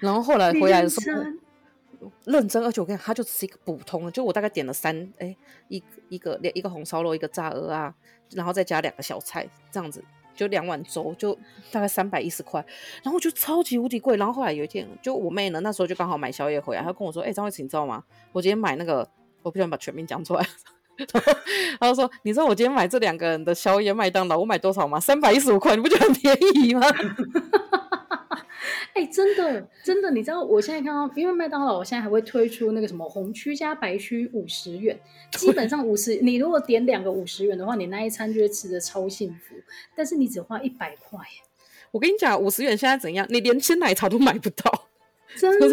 [0.00, 5.36] 然后后来回来的时候，认真，而且我跟你讲，它就只是一个普通的，就我大概点了三，哎，
[5.68, 7.94] 一一个两一个红烧肉，一个炸鹅啊，
[8.30, 10.02] 然后再加两个小菜，这样子。
[10.38, 11.36] 就两碗粥，就
[11.72, 12.64] 大概三百一十块，
[13.02, 14.16] 然后就超级无敌贵。
[14.16, 18.04] 然后后来有一天，就我妹呢，那时候就刚好买宵夜回来，她跟我说：“哎、张惠慈，你知道吗？
[18.30, 19.06] 我今天买那个，
[19.42, 20.46] 我不想把全名讲出来。”
[21.80, 25.00] 然后说：“你知道我今天买这两个人的宵夜麦当劳，我买多少吗？
[25.00, 26.82] 三百一十五块，你不觉得很便宜吗？”
[28.98, 34.98] 哎、欸，真的，真的，你知道我现在看到，因为麦当劳，我现在还会推出那个什么红区加白区五十元，
[35.36, 39.54] 基本上五十，你如果点两个五十元的话，你那一餐就会吃的超幸福。
[39.94, 41.20] 但是你只花一百块，
[41.92, 43.24] 我跟你讲，五十元现在怎样？
[43.30, 44.88] 你连鲜奶茶都买不到，
[45.38, 45.68] 真的，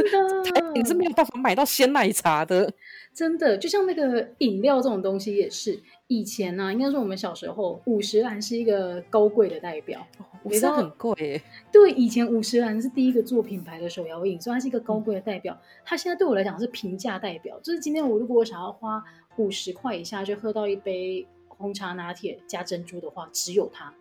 [0.75, 2.71] 你是没有办法买到鲜奶茶的。
[3.11, 10.05] 真的，就像那个饮料这种东西也是，以前呢、啊，应该说我们小时候，五十岚是一个高贵的代表，
[10.43, 11.41] 五十岚很贵。
[11.71, 15.59] 对，以前五十岚是第一个做品牌的手摇饮，所以它是一个高贵的代表。
[15.83, 19.03] 它现在对我来讲是平价代表，就是今天我如果我想要花
[19.37, 23.91] 五十块以下就喝到一杯红茶拿铁加珍珠的话，只有它，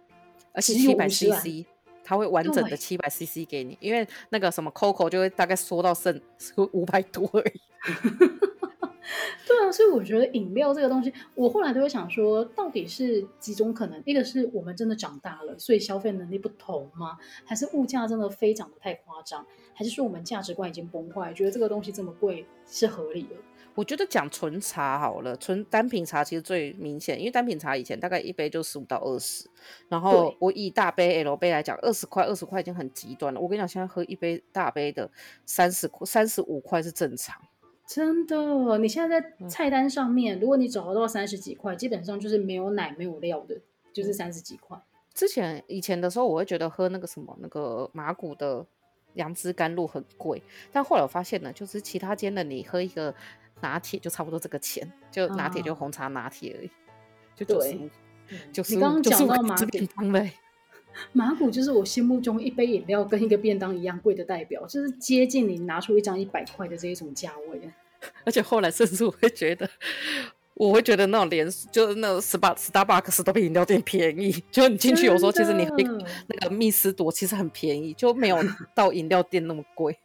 [0.52, 1.64] 而且七百 CC，
[2.02, 6.20] 它会完整的七百 CC 给你，因为那个什么 Coco 就会大概缩到剩
[6.72, 7.60] 五百多而已。
[9.46, 14.02] 对啊，所以我觉得饮料这个东西，我后来都会想说，到底是几种可能？
[14.06, 17.18] 一个是我们真的长大了，所以消费能力不同吗？
[17.44, 19.46] 还是物价真的飞涨得太夸张？
[19.74, 23.36] 还是说我们价值观已经崩坏，觉得这个东西这么贵是合理的？
[23.74, 29.48] 我觉得讲纯茶好了，纯单品茶其实最明显，因为单品茶以前大概一杯就十五到二十，
[29.88, 33.40] 然后我以大杯 L 杯来讲，二十块二十块已经很极端了。
[33.40, 35.10] 我跟你讲，现在喝一杯大杯的
[35.44, 37.36] 三十块三十五块是正常。
[37.86, 43.60] 真的，你现在在菜单上面，嗯、如果你找得到三十几块，基本上就是没有奶、没有料的，
[43.92, 44.76] 就是三十几块。
[45.12, 48.64] 之前以前的时候，我会觉得喝那个什么那个麻古的
[49.14, 53.14] 杨枝甘露很贵，但后来我发现呢，就是其他间的你喝一个
[53.60, 56.72] 拿铁就差不多这个钱，就拿铁就红茶拿铁而已，啊、
[57.36, 57.88] 就九十五，
[58.50, 59.64] 就是你刚刚讲到麻古。
[61.12, 67.60] 麻古就是我心目中一杯饮料跟一个便当一样贵的代表，就是接近你拿出一张一百块的这一种价位。
[68.24, 69.68] 而且后来甚至我会觉得，
[70.54, 74.44] 我会觉得那种连就是那种 Star Starbucks 都比饮料店便宜。
[74.50, 75.76] 就你进去有时候，其实你喝
[76.28, 78.38] 那个密斯朵其实很便宜，就没有
[78.74, 79.98] 到饮料店那么贵。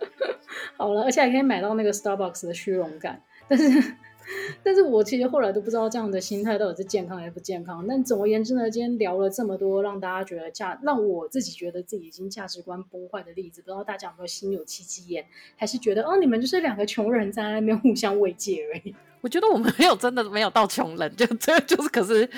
[0.76, 3.94] 好了，而且还可以买到那个 Starbucks 的虚荣感，但是。
[4.62, 7.84] 但是我其实后来都不知道这样的心态到底是健康还是不健康。
[7.86, 15.24] 但总而言之呢，今天聊了这么多，让大家觉得价，让我自己觉得自己已经价值观崩坏的例子，不知道大家有没有心有戚戚焉，
[15.56, 18.94] 还是觉得哦，你们就是两个穷人在那边互相慰藉而已。
[19.20, 22.28] 我觉得我们没有真的没有到穷人，就这就是，可是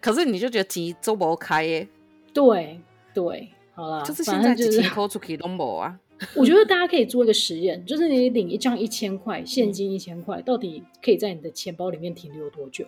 [0.00, 1.88] 可是你就觉得钱都不开耶？
[2.32, 2.80] 对
[3.14, 5.98] 对，好了，就是现在就是钱抠出去都没啊。
[6.34, 12.84] 我觉得大家可以做一个实验，就是你领一张一千块现金一千块，到底可以在你的钱包里面停留多久？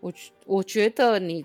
[0.00, 0.12] 我
[0.46, 1.44] 我觉得你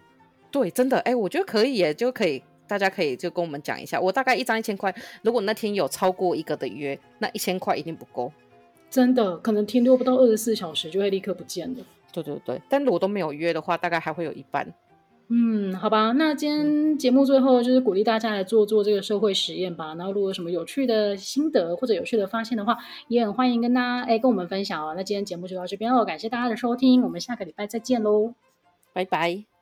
[0.51, 3.99] 对真的哎，我觉得可以耶，就可以大家可以就跟我们讲一下。
[3.99, 8.31] 我大概一张一千块，如果那天有超过一个的约，那一千块一定不够。
[8.89, 11.83] 真的可能停留不到二十四小时就会立刻不见了。
[12.13, 14.65] 对对对，但如果都没有约的话，大概还会有一半。
[15.27, 19.95] 嗯，好吧，那今天节目最后就是鼓励大家来做做这个社会实验吧。
[19.95, 24.93] 然后如果有什么有趣的心得或者有趣的发现的话，也很欢迎跟大家哎跟我们分享哦。
[24.95, 28.35] 那今天节目就到这边喽，感谢大家的收听，我们下个礼拜再见喽，
[28.93, 29.54] 拜拜。